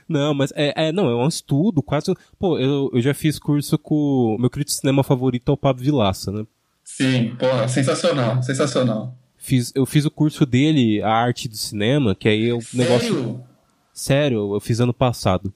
Não, 0.09 0.33
mas 0.33 0.51
é, 0.57 0.89
é, 0.89 0.91
não, 0.91 1.07
é 1.07 1.15
um 1.15 1.29
estudo, 1.29 1.81
quase. 1.81 2.13
Pô, 2.37 2.59
eu, 2.59 2.91
eu 2.93 3.01
já 3.01 3.13
fiz 3.13 3.39
curso 3.39 3.77
com. 3.77 4.35
Meu 4.37 4.49
crítico 4.49 4.75
de 4.75 4.81
cinema 4.81 5.01
favorito 5.01 5.49
é 5.49 5.53
o 5.53 5.57
Pablo 5.57 5.81
Vilaça, 5.81 6.29
né? 6.29 6.45
Sim, 6.83 7.37
porra, 7.39 7.69
sensacional, 7.69 8.43
sensacional. 8.43 9.17
Fiz, 9.43 9.73
eu 9.75 9.85
fiz 9.85 10.05
o 10.05 10.09
curso 10.09 10.45
dele, 10.45 11.01
a 11.01 11.11
arte 11.11 11.49
do 11.49 11.57
cinema, 11.57 12.15
que 12.15 12.29
aí 12.29 12.47
é 12.47 12.53
o 12.53 12.61
negócio. 12.73 13.43
Sério, 13.93 14.55
eu 14.55 14.59
fiz 14.61 14.79
ano 14.79 14.93
passado. 14.93 15.53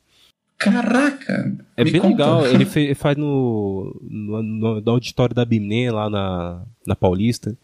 Caraca! 0.58 1.56
É 1.78 1.86
bem 1.86 1.93
conta. 1.93 2.08
legal, 2.10 2.45
ele 2.47 2.65
fez, 2.67 2.97
faz 2.97 3.15
no, 3.15 3.97
no, 4.04 4.43
no, 4.43 4.82
no, 4.82 4.91
auditório 4.91 5.34
da 5.34 5.45
Bimné, 5.45 5.89
lá 5.89 6.10
na, 6.10 6.65
na 6.86 6.97
Paulista. 6.97 7.58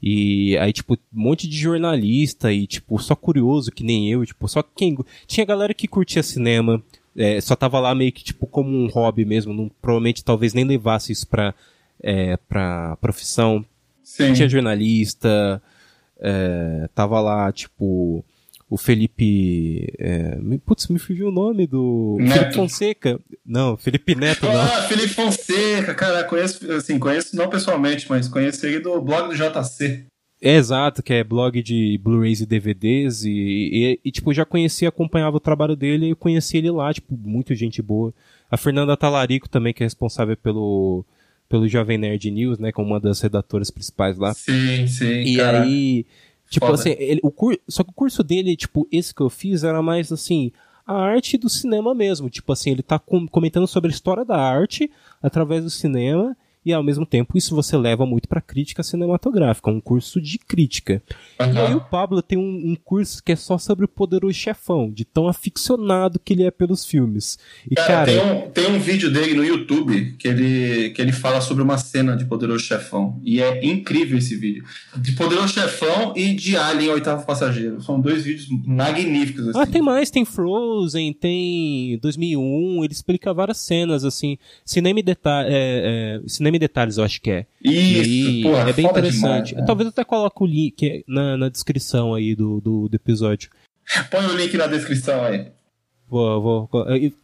E 0.00 0.56
aí, 0.58 0.72
tipo, 0.72 0.94
um 0.94 0.98
monte 1.12 1.48
de 1.48 1.58
jornalista 1.58 2.52
e, 2.52 2.64
tipo, 2.64 2.96
só 3.00 3.16
curioso, 3.16 3.72
que 3.72 3.82
nem 3.82 4.08
eu, 4.08 4.24
tipo, 4.24 4.46
só 4.46 4.62
quem. 4.62 4.96
Tinha 5.26 5.44
galera 5.44 5.74
que 5.74 5.88
curtia 5.88 6.22
cinema, 6.22 6.80
é, 7.16 7.40
só 7.40 7.56
tava 7.56 7.80
lá 7.80 7.92
meio 7.92 8.12
que, 8.12 8.22
tipo, 8.22 8.46
como 8.46 8.70
um 8.70 8.86
hobby 8.86 9.24
mesmo, 9.24 9.52
não, 9.52 9.68
provavelmente 9.82 10.22
talvez 10.22 10.54
nem 10.54 10.64
levasse 10.64 11.10
isso 11.10 11.26
pra, 11.26 11.52
é, 12.00 12.36
pra 12.36 12.96
profissão. 13.00 13.64
Sim. 14.06 14.32
Tinha 14.34 14.48
jornalista, 14.48 15.60
é, 16.20 16.88
tava 16.94 17.20
lá, 17.20 17.50
tipo, 17.50 18.24
o 18.70 18.78
Felipe. 18.78 19.92
É, 19.98 20.38
putz, 20.64 20.86
me 20.86 20.98
fugiu 21.00 21.26
o 21.26 21.32
nome 21.32 21.66
do. 21.66 22.16
Neto. 22.20 22.38
Felipe 22.38 22.54
Fonseca. 22.54 23.20
Não, 23.44 23.76
Felipe 23.76 24.14
Neto, 24.14 24.46
não. 24.46 24.60
Ah, 24.60 24.82
Felipe 24.82 25.08
Fonseca, 25.08 25.92
cara, 25.92 26.22
conheço, 26.22 26.70
assim, 26.70 27.00
conheço 27.00 27.34
não 27.34 27.50
pessoalmente, 27.50 28.06
mas 28.08 28.28
conheço 28.28 28.64
ele 28.64 28.78
do 28.78 29.00
blog 29.00 29.28
do 29.28 29.34
JC. 29.34 30.06
É, 30.40 30.54
exato, 30.54 31.02
que 31.02 31.12
é 31.12 31.24
blog 31.24 31.60
de 31.60 31.98
Blu-rays 32.00 32.40
e 32.40 32.46
DVDs, 32.46 33.24
e, 33.24 33.30
e, 33.30 34.00
e, 34.04 34.12
tipo, 34.12 34.32
já 34.32 34.44
conhecia, 34.44 34.88
acompanhava 34.88 35.36
o 35.36 35.40
trabalho 35.40 35.74
dele 35.74 36.10
e 36.10 36.14
conheci 36.14 36.58
ele 36.58 36.70
lá, 36.70 36.94
tipo, 36.94 37.16
muita 37.16 37.56
gente 37.56 37.82
boa. 37.82 38.14
A 38.48 38.56
Fernanda 38.56 38.96
Talarico 38.96 39.48
também, 39.48 39.74
que 39.74 39.82
é 39.82 39.86
responsável 39.86 40.36
pelo, 40.36 41.04
pelo 41.48 41.68
Jovem 41.68 41.98
Nerd 41.98 42.30
News, 42.30 42.58
né, 42.58 42.72
como 42.72 42.88
uma 42.88 43.00
das 43.00 43.20
redatoras 43.20 43.70
principais 43.70 44.18
lá. 44.18 44.34
Sim, 44.34 44.86
sim. 44.86 45.22
E 45.22 45.36
cara. 45.36 45.62
aí, 45.62 46.06
Tipo 46.48 46.66
Foda. 46.66 46.78
assim, 46.78 46.94
ele, 46.98 47.20
o 47.22 47.30
cur... 47.30 47.58
só 47.68 47.82
que 47.82 47.90
o 47.90 47.94
curso 47.94 48.22
dele, 48.22 48.56
tipo, 48.56 48.86
esse 48.90 49.14
que 49.14 49.20
eu 49.20 49.28
fiz 49.28 49.64
era 49.64 49.82
mais 49.82 50.12
assim, 50.12 50.52
a 50.86 50.94
arte 50.94 51.36
do 51.36 51.48
cinema 51.48 51.94
mesmo. 51.94 52.30
Tipo 52.30 52.52
assim, 52.52 52.70
ele 52.70 52.82
tá 52.82 52.98
com... 52.98 53.26
comentando 53.26 53.66
sobre 53.66 53.90
a 53.90 53.94
história 53.94 54.24
da 54.24 54.36
arte 54.36 54.90
através 55.22 55.64
do 55.64 55.70
cinema 55.70 56.36
e 56.66 56.72
ao 56.72 56.82
mesmo 56.82 57.06
tempo 57.06 57.38
isso 57.38 57.54
você 57.54 57.76
leva 57.76 58.04
muito 58.04 58.28
para 58.28 58.40
crítica 58.40 58.82
cinematográfica, 58.82 59.70
um 59.70 59.80
curso 59.80 60.20
de 60.20 60.36
crítica. 60.36 61.00
Uhum. 61.40 61.52
E 61.52 61.58
aí 61.58 61.74
o 61.74 61.80
Pablo 61.80 62.20
tem 62.20 62.36
um, 62.36 62.72
um, 62.72 62.74
curso 62.74 63.22
que 63.22 63.30
é 63.30 63.36
só 63.36 63.56
sobre 63.56 63.84
o 63.84 63.88
poderoso 63.88 64.34
chefão, 64.34 64.90
de 64.90 65.04
tão 65.04 65.28
aficionado 65.28 66.18
que 66.18 66.32
ele 66.32 66.42
é 66.42 66.50
pelos 66.50 66.84
filmes. 66.84 67.38
E 67.70 67.76
cara, 67.76 67.88
cara 67.88 68.06
tem, 68.06 68.20
um, 68.20 68.50
tem 68.50 68.66
um 68.66 68.80
vídeo 68.80 69.12
dele 69.12 69.34
no 69.34 69.44
YouTube 69.44 70.16
que 70.18 70.26
ele, 70.26 70.90
que 70.90 71.00
ele 71.00 71.12
fala 71.12 71.40
sobre 71.40 71.62
uma 71.62 71.78
cena 71.78 72.16
de 72.16 72.24
poderoso 72.24 72.64
chefão 72.64 73.20
e 73.22 73.40
é 73.40 73.64
incrível 73.64 74.18
esse 74.18 74.34
vídeo. 74.34 74.64
De 74.96 75.12
poderoso 75.12 75.54
chefão 75.54 76.12
e 76.16 76.34
de 76.34 76.56
Alien 76.56 76.90
Oitavo 76.90 77.24
Passageiro. 77.24 77.80
São 77.80 78.00
dois 78.00 78.24
vídeos 78.24 78.48
magníficos 78.66 79.48
assim. 79.48 79.60
Ah, 79.60 79.66
tem 79.66 79.82
mais, 79.82 80.10
tem 80.10 80.24
Frozen, 80.24 81.12
tem 81.12 81.96
2001, 82.02 82.82
ele 82.82 82.92
explica 82.92 83.32
várias 83.32 83.58
cenas 83.58 84.04
assim, 84.04 84.36
cinema 84.64 85.00
detalhe, 85.00 85.48
é, 85.50 86.20
é, 86.24 86.28
cinema 86.28 86.55
detalhes, 86.58 86.96
eu 86.96 87.04
acho 87.04 87.20
que 87.20 87.30
é. 87.30 87.46
Isso, 87.62 88.42
porra, 88.42 88.70
é 88.70 88.72
bem 88.72 88.86
interessante. 88.86 89.50
Demais, 89.50 89.66
Talvez 89.66 89.86
eu 89.86 89.90
até 89.90 90.04
coloque 90.04 90.42
o 90.42 90.46
link 90.46 91.04
na, 91.06 91.36
na 91.36 91.48
descrição 91.48 92.14
aí 92.14 92.34
do, 92.34 92.60
do, 92.60 92.88
do 92.88 92.94
episódio. 92.94 93.50
Põe 94.10 94.26
o 94.26 94.36
link 94.36 94.56
na 94.56 94.66
descrição 94.66 95.24
aí. 95.24 95.46
Vou, 96.08 96.40
vou. 96.40 96.70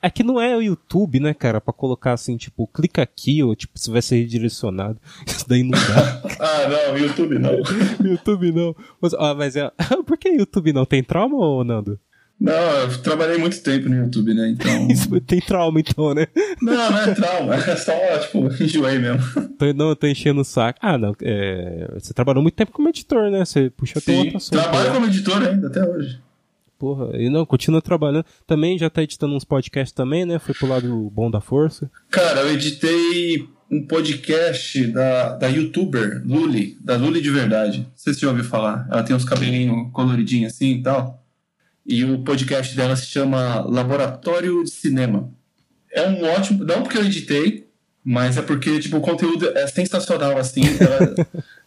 Aqui 0.01 0.25
não 0.25 0.40
é 0.40 0.57
o 0.57 0.62
YouTube, 0.62 1.21
né, 1.21 1.33
cara? 1.33 1.61
Pra 1.61 1.73
colocar 1.73 2.12
assim, 2.12 2.37
tipo, 2.37 2.66
clica 2.66 3.03
aqui, 3.03 3.42
ou 3.42 3.55
tipo, 3.55 3.79
você 3.79 3.90
vai 3.90 4.03
ser 4.03 4.16
redirecionado. 4.16 4.99
Isso 5.27 5.49
daí 5.49 5.62
não 5.62 5.71
dá. 5.71 6.23
ah, 6.40 6.68
não, 6.68 6.99
YouTube 6.99 7.38
não. 7.38 7.53
YouTube 8.05 8.53
não. 8.53 8.75
Mas, 9.01 9.14
ah, 9.14 9.35
mas 9.35 9.55
é. 9.55 9.71
Por 10.05 10.18
que 10.18 10.31
YouTube 10.31 10.73
não? 10.73 10.85
Tem 10.85 11.03
trauma, 11.03 11.37
ou 11.37 11.62
Nando? 11.62 11.99
Não, 12.42 12.52
eu 12.52 12.98
trabalhei 12.98 13.38
muito 13.38 13.62
tempo 13.62 13.88
no 13.88 13.94
YouTube, 13.94 14.35
né? 14.35 14.48
Então. 14.48 14.88
Tem 15.24 15.40
trauma, 15.40 15.78
então, 15.78 16.12
né? 16.12 16.26
Não, 16.61 16.90
não 16.90 16.98
é 16.98 17.14
trauma. 17.14 17.55
É 17.55 17.76
só, 17.76 17.92
tipo, 18.18 18.48
enjoei 18.61 18.98
mesmo. 18.98 19.22
Tô, 19.57 19.72
não, 19.72 19.94
tô 19.94 20.09
enchendo 20.09 20.40
o 20.40 20.44
saco. 20.44 20.76
Ah, 20.83 20.98
não. 20.98 21.14
É... 21.22 21.88
Você 21.94 22.12
trabalhou 22.12 22.42
muito 22.42 22.57
tempo 22.57 22.72
como 22.72 22.88
editor, 22.88 23.31
né? 23.31 23.44
Você 23.44 23.70
puxou 23.70 24.02
Sim, 24.02 24.33
outra 24.33 24.40
Trabalho 24.50 24.88
né? 24.88 24.94
como 24.94 25.07
editor 25.07 25.40
ainda, 25.40 25.68
até 25.68 25.88
hoje. 25.88 26.20
Porra, 26.76 27.16
e 27.16 27.31
não, 27.31 27.46
continua 27.46 27.81
trabalhando. 27.81 28.26
Também 28.44 28.76
já 28.76 28.90
tá 28.90 29.05
editando 29.05 29.37
uns 29.37 29.44
podcasts 29.44 29.94
também, 29.94 30.24
né? 30.24 30.40
Foi 30.40 30.52
pro 30.52 30.66
lado 30.66 31.11
bom 31.14 31.31
da 31.31 31.40
força. 31.40 31.88
Cara, 32.11 32.40
eu 32.40 32.52
editei 32.52 33.48
um 33.70 33.87
podcast 33.87 34.85
da, 34.88 35.37
da 35.37 35.46
youtuber 35.46 36.22
Luli, 36.26 36.76
da 36.81 36.96
Luli 36.96 37.20
de 37.20 37.31
verdade. 37.31 37.78
Não 37.78 37.87
sei 37.94 38.12
se 38.12 38.18
você 38.18 38.26
já 38.26 38.33
ouviu 38.33 38.44
falar. 38.44 38.85
Ela 38.90 39.05
tem 39.05 39.14
uns 39.14 39.24
cabelinhos 39.24 39.92
coloridinhos 39.92 40.52
assim 40.52 40.72
e 40.72 40.83
tal. 40.83 41.22
E 41.87 42.05
o 42.05 42.23
podcast 42.23 42.77
dela 42.77 42.95
se 42.97 43.07
chama 43.07 43.61
Laboratório 43.61 44.62
de 44.62 44.71
Cinema. 44.71 45.31
É 45.90 46.09
um 46.09 46.25
ótimo. 46.25 46.64
Não 46.64 46.83
porque 46.83 46.97
eu 46.97 47.05
editei, 47.05 47.68
mas 48.05 48.37
é 48.37 48.42
porque 48.42 48.79
tipo, 48.79 48.97
o 48.97 49.01
conteúdo 49.01 49.49
é 49.57 49.66
sensacional, 49.66 50.38
assim. 50.38 50.62
Ela, 50.81 51.14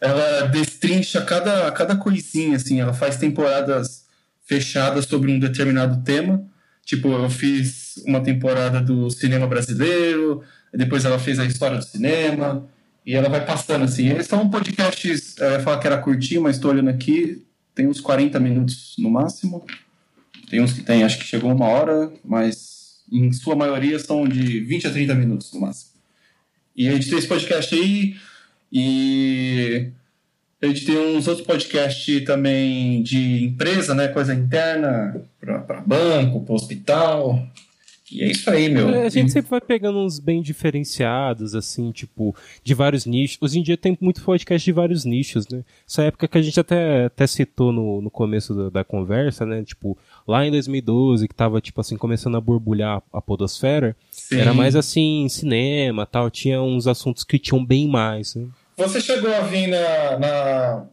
ela 0.00 0.46
destrincha 0.48 1.20
cada, 1.22 1.70
cada 1.72 1.96
coisinha, 1.96 2.56
assim. 2.56 2.80
Ela 2.80 2.94
faz 2.94 3.16
temporadas 3.16 4.06
fechadas 4.46 5.04
sobre 5.04 5.30
um 5.30 5.38
determinado 5.38 6.02
tema. 6.02 6.42
Tipo, 6.84 7.08
eu 7.08 7.28
fiz 7.28 7.96
uma 8.06 8.20
temporada 8.20 8.80
do 8.80 9.10
cinema 9.10 9.46
brasileiro, 9.46 10.42
depois 10.72 11.04
ela 11.04 11.18
fez 11.18 11.38
a 11.38 11.44
história 11.44 11.78
do 11.78 11.84
cinema, 11.84 12.64
e 13.04 13.14
ela 13.14 13.28
vai 13.28 13.44
passando 13.44 13.84
assim. 13.84 14.08
Eles 14.08 14.28
são 14.28 14.48
podcasts, 14.48 15.36
eu 15.38 15.50
ia 15.50 15.60
falar 15.60 15.78
que 15.78 15.86
era 15.86 15.98
curtinho, 15.98 16.42
mas 16.42 16.56
estou 16.56 16.70
olhando 16.70 16.90
aqui, 16.90 17.44
tem 17.74 17.88
uns 17.88 18.00
40 18.00 18.38
minutos 18.38 18.94
no 18.98 19.10
máximo. 19.10 19.66
Tem 20.48 20.60
uns 20.60 20.72
que 20.72 20.82
tem, 20.82 21.02
acho 21.02 21.18
que 21.18 21.24
chegou 21.24 21.52
uma 21.52 21.66
hora, 21.66 22.12
mas 22.24 23.00
em 23.10 23.32
sua 23.32 23.54
maioria 23.54 23.98
são 23.98 24.26
de 24.28 24.60
20 24.60 24.86
a 24.86 24.90
30 24.90 25.14
minutos 25.14 25.52
no 25.52 25.60
máximo. 25.60 25.92
E 26.76 26.88
a 26.88 26.92
gente 26.92 27.08
tem 27.08 27.18
esse 27.18 27.28
podcast 27.28 27.74
aí 27.74 28.16
e 28.72 29.88
a 30.60 30.66
gente 30.66 30.84
tem 30.84 30.96
uns 30.98 31.26
outros 31.28 31.46
podcasts 31.46 32.24
também 32.24 33.02
de 33.02 33.44
empresa, 33.44 33.94
né? 33.94 34.08
Coisa 34.08 34.34
interna, 34.34 35.22
para 35.40 35.80
banco, 35.80 36.44
para 36.44 36.54
hospital. 36.54 37.46
E 38.10 38.22
é 38.22 38.30
isso 38.30 38.48
aí, 38.48 38.68
meu. 38.68 38.88
É, 38.88 39.06
a 39.06 39.08
gente 39.08 39.32
sempre 39.32 39.50
vai 39.50 39.60
pegando 39.60 39.98
uns 39.98 40.20
bem 40.20 40.40
diferenciados, 40.40 41.54
assim, 41.54 41.90
tipo, 41.90 42.36
de 42.62 42.72
vários 42.72 43.04
nichos. 43.04 43.38
Hoje 43.40 43.58
em 43.58 43.62
dia 43.62 43.76
tem 43.76 43.98
muito 44.00 44.22
podcast 44.22 44.64
de 44.64 44.72
vários 44.72 45.04
nichos, 45.04 45.48
né? 45.48 45.64
Essa 45.88 46.04
época 46.04 46.28
que 46.28 46.38
a 46.38 46.42
gente 46.42 46.58
até, 46.58 47.06
até 47.06 47.26
citou 47.26 47.72
no, 47.72 48.00
no 48.00 48.10
começo 48.10 48.54
da, 48.54 48.70
da 48.70 48.84
conversa, 48.84 49.44
né? 49.44 49.64
Tipo, 49.64 49.98
lá 50.26 50.46
em 50.46 50.52
2012, 50.52 51.26
que 51.26 51.34
tava, 51.34 51.60
tipo 51.60 51.80
assim, 51.80 51.96
começando 51.96 52.36
a 52.36 52.40
borbulhar 52.40 53.02
a 53.12 53.20
podosfera, 53.20 53.96
Sim. 54.12 54.38
era 54.38 54.54
mais 54.54 54.76
assim, 54.76 55.28
cinema 55.28 56.06
tal, 56.06 56.30
tinha 56.30 56.62
uns 56.62 56.86
assuntos 56.86 57.24
que 57.24 57.38
tinham 57.40 57.64
bem 57.64 57.88
mais, 57.88 58.36
né? 58.36 58.46
Você 58.76 59.00
chegou 59.00 59.34
a 59.34 59.40
vir 59.40 59.66
na... 59.66 60.18
na... 60.18 60.86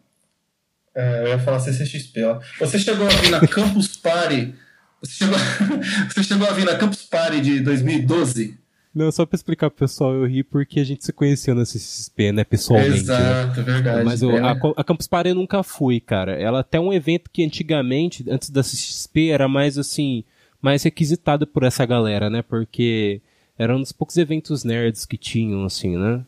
É, 0.96 1.24
eu 1.24 1.28
ia 1.30 1.40
falar 1.40 1.60
CCXP, 1.60 2.24
ó. 2.24 2.40
Você 2.60 2.80
chegou 2.80 3.06
a 3.06 3.10
vir 3.10 3.30
na 3.32 3.48
Campus 3.48 3.98
Party 3.98 4.54
você 5.04 5.26
chegou, 5.26 5.38
você 6.10 6.24
chegou 6.24 6.48
a 6.48 6.54
vir 6.54 6.66
na 6.66 6.76
Campus 6.76 7.04
Party 7.04 7.42
de 7.42 7.60
2012? 7.60 8.58
Não, 8.94 9.12
só 9.12 9.26
pra 9.26 9.36
explicar 9.36 9.72
pro 9.72 9.80
pessoal, 9.80 10.14
eu 10.14 10.26
ri 10.26 10.44
porque 10.44 10.80
a 10.80 10.84
gente 10.84 11.04
se 11.04 11.12
conheceu 11.12 11.56
na 11.56 11.66
CCSP, 11.66 12.32
né, 12.32 12.44
pessoalmente. 12.44 12.92
Né? 12.92 12.98
Exato, 12.98 13.58
né? 13.58 13.64
verdade. 13.64 14.06
Mas 14.06 14.22
é. 14.22 14.40
a, 14.40 14.52
a, 14.52 14.84
Campus 14.84 15.08
Party 15.08 15.30
eu 15.30 15.36
nunca 15.36 15.64
fui, 15.64 16.00
cara. 16.00 16.40
Ela 16.40 16.60
até 16.60 16.80
um 16.80 16.94
evento 16.94 17.30
que 17.32 17.44
antigamente, 17.44 18.24
antes 18.30 18.52
da 18.52 18.62
CCSP, 18.62 19.30
era 19.30 19.48
mais 19.48 19.80
assim, 19.80 20.24
mais 20.62 20.84
requisitado 20.84 21.48
por 21.48 21.64
essa 21.64 21.86
galera, 21.86 22.30
né, 22.30 22.44
porque 22.44 23.20
era 23.58 23.76
um 23.76 23.80
dos 23.82 23.92
poucos 23.92 24.16
eventos 24.18 24.64
nerds 24.64 25.06
que 25.06 25.18
tinham, 25.18 25.66
assim, 25.66 25.98
né. 25.98 26.24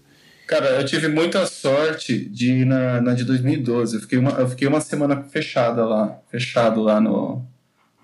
Cara, 0.47 0.79
eu 0.79 0.85
tive 0.85 1.07
muita 1.07 1.45
sorte 1.45 2.17
de 2.29 2.51
ir 2.51 2.65
na, 2.65 3.01
na 3.01 3.13
de 3.13 3.23
2012. 3.23 3.95
Eu 3.95 4.01
fiquei, 4.01 4.17
uma, 4.17 4.31
eu 4.31 4.47
fiquei 4.47 4.67
uma 4.67 4.81
semana 4.81 5.23
fechada 5.23 5.85
lá, 5.85 6.19
fechado 6.29 6.83
lá 6.83 7.01
no, 7.01 7.43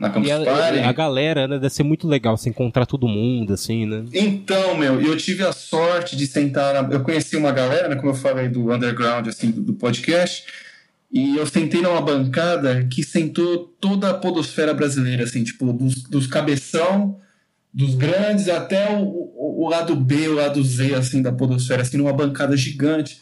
na 0.01 0.09
Campus 0.09 0.29
e 0.29 0.31
a, 0.31 0.43
Party. 0.43 0.79
A 0.79 0.91
galera, 0.91 1.47
né, 1.47 1.59
deve 1.59 1.73
ser 1.73 1.83
muito 1.83 2.07
legal 2.07 2.35
se 2.35 2.49
encontrar 2.49 2.87
todo 2.87 3.07
mundo, 3.07 3.53
assim, 3.53 3.85
né? 3.85 4.03
Então, 4.11 4.75
meu, 4.75 4.99
eu 4.99 5.15
tive 5.15 5.43
a 5.43 5.51
sorte 5.51 6.15
de 6.15 6.25
sentar. 6.25 6.73
Na... 6.73 6.93
Eu 6.93 7.01
conheci 7.01 7.37
uma 7.37 7.51
galera, 7.51 7.87
né, 7.87 7.95
como 7.95 8.09
eu 8.09 8.15
falei, 8.15 8.49
do 8.49 8.73
underground, 8.73 9.27
assim, 9.27 9.51
do, 9.51 9.61
do 9.61 9.73
podcast. 9.75 10.43
E 11.11 11.37
eu 11.37 11.45
sentei 11.45 11.81
numa 11.81 12.01
bancada 12.01 12.87
que 12.89 13.03
sentou 13.03 13.75
toda 13.79 14.09
a 14.09 14.13
podosfera 14.15 14.73
brasileira, 14.73 15.23
assim, 15.23 15.43
tipo, 15.43 15.71
dos, 15.71 16.01
dos 16.03 16.25
cabeção, 16.25 17.19
dos 17.71 17.93
grandes, 17.93 18.49
até 18.49 18.89
o, 18.97 19.03
o, 19.03 19.65
o, 19.65 19.69
lado 19.69 19.95
B, 19.95 20.29
o 20.29 20.35
lado 20.35 20.63
Z, 20.63 20.95
assim, 20.95 21.21
da 21.21 21.31
podosfera, 21.31 21.83
assim, 21.83 21.97
numa 21.97 22.13
bancada 22.13 22.57
gigante. 22.57 23.21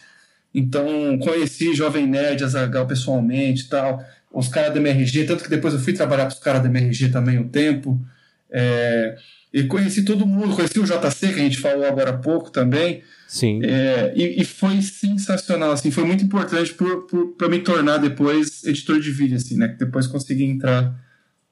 Então, 0.54 1.20
conheci 1.20 1.74
Jovem 1.74 2.08
Nerd, 2.08 2.44
Azagal 2.44 2.88
pessoalmente 2.88 3.64
e 3.64 3.68
tal 3.68 4.02
os 4.32 4.48
caras 4.48 4.74
da 4.74 4.80
MRG, 4.80 5.26
tanto 5.26 5.44
que 5.44 5.50
depois 5.50 5.74
eu 5.74 5.80
fui 5.80 5.94
trabalhar 5.94 6.26
para 6.26 6.34
os 6.36 6.40
caras 6.40 6.62
da 6.62 6.70
MRG 6.70 7.10
também 7.10 7.40
um 7.40 7.48
tempo. 7.48 8.00
É, 8.52 9.16
e 9.54 9.64
conheci 9.64 10.04
todo 10.04 10.26
mundo, 10.26 10.56
conheci 10.56 10.80
o 10.80 10.86
JC, 10.86 11.34
que 11.34 11.40
a 11.40 11.44
gente 11.44 11.58
falou 11.58 11.86
agora 11.86 12.12
há 12.12 12.18
pouco 12.18 12.52
também. 12.52 13.02
Sim. 13.28 13.62
É, 13.64 14.14
e, 14.16 14.42
e, 14.42 14.46
foi 14.46 14.82
sensacional, 14.82 15.72
assim, 15.72 15.92
foi 15.92 16.04
muito 16.04 16.24
importante 16.24 16.76
para 17.38 17.50
me 17.50 17.60
tornar 17.60 17.98
depois 17.98 18.64
editor 18.64 19.00
de 19.00 19.12
vídeo, 19.12 19.38
assim, 19.38 19.58
né? 19.58 19.76
Depois 19.80 20.08
consegui 20.08 20.46
entrar 20.46 20.96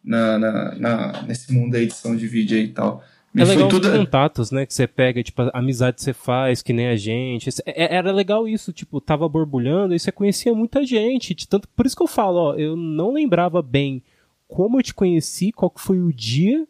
na, 0.04 0.40
na, 0.40 0.76
na, 0.76 1.24
nesse 1.24 1.52
mundo 1.52 1.72
da 1.72 1.80
edição 1.80 2.16
de 2.16 2.28
vídeo 2.28 2.58
e 2.58 2.68
tal. 2.70 3.04
É 3.38 3.46
legal 3.46 3.70
tudo... 3.70 3.88
os 3.88 3.98
contatos, 3.98 4.52
né, 4.52 4.66
que 4.66 4.74
você 4.74 4.88
pega, 4.88 5.24
tipo, 5.24 5.42
a 5.42 5.52
amizade 5.54 5.98
que 5.98 6.04
você 6.04 6.14
faz, 6.14 6.62
que 6.62 6.74
nem 6.74 6.88
a 6.88 6.96
gente. 6.96 7.50
É, 7.66 7.96
era 7.96 8.12
legal 8.12 8.48
isso, 8.48 8.74
tipo, 8.74 9.00
tava 9.00 9.28
borbulhando 9.30 9.94
e 9.94 10.00
você 10.00 10.12
conhecia 10.12 10.54
muita 10.54 10.86
gente. 10.86 11.48
Tanto, 11.48 11.68
por 11.70 11.86
isso 11.86 11.96
que 11.96 12.04
eu 12.04 12.08
falo, 12.08 12.38
ó, 12.38 12.56
eu 12.56 12.76
não 12.76 13.12
lembrava 13.12 13.62
bem 13.62 14.02
como 14.48 14.80
eu 14.80 14.84
te 14.84 14.94
conheci, 14.94 15.52
qual 15.52 15.70
que 15.70 15.82
foi 15.82 16.00
o 16.00 16.14
dia, 16.14 16.66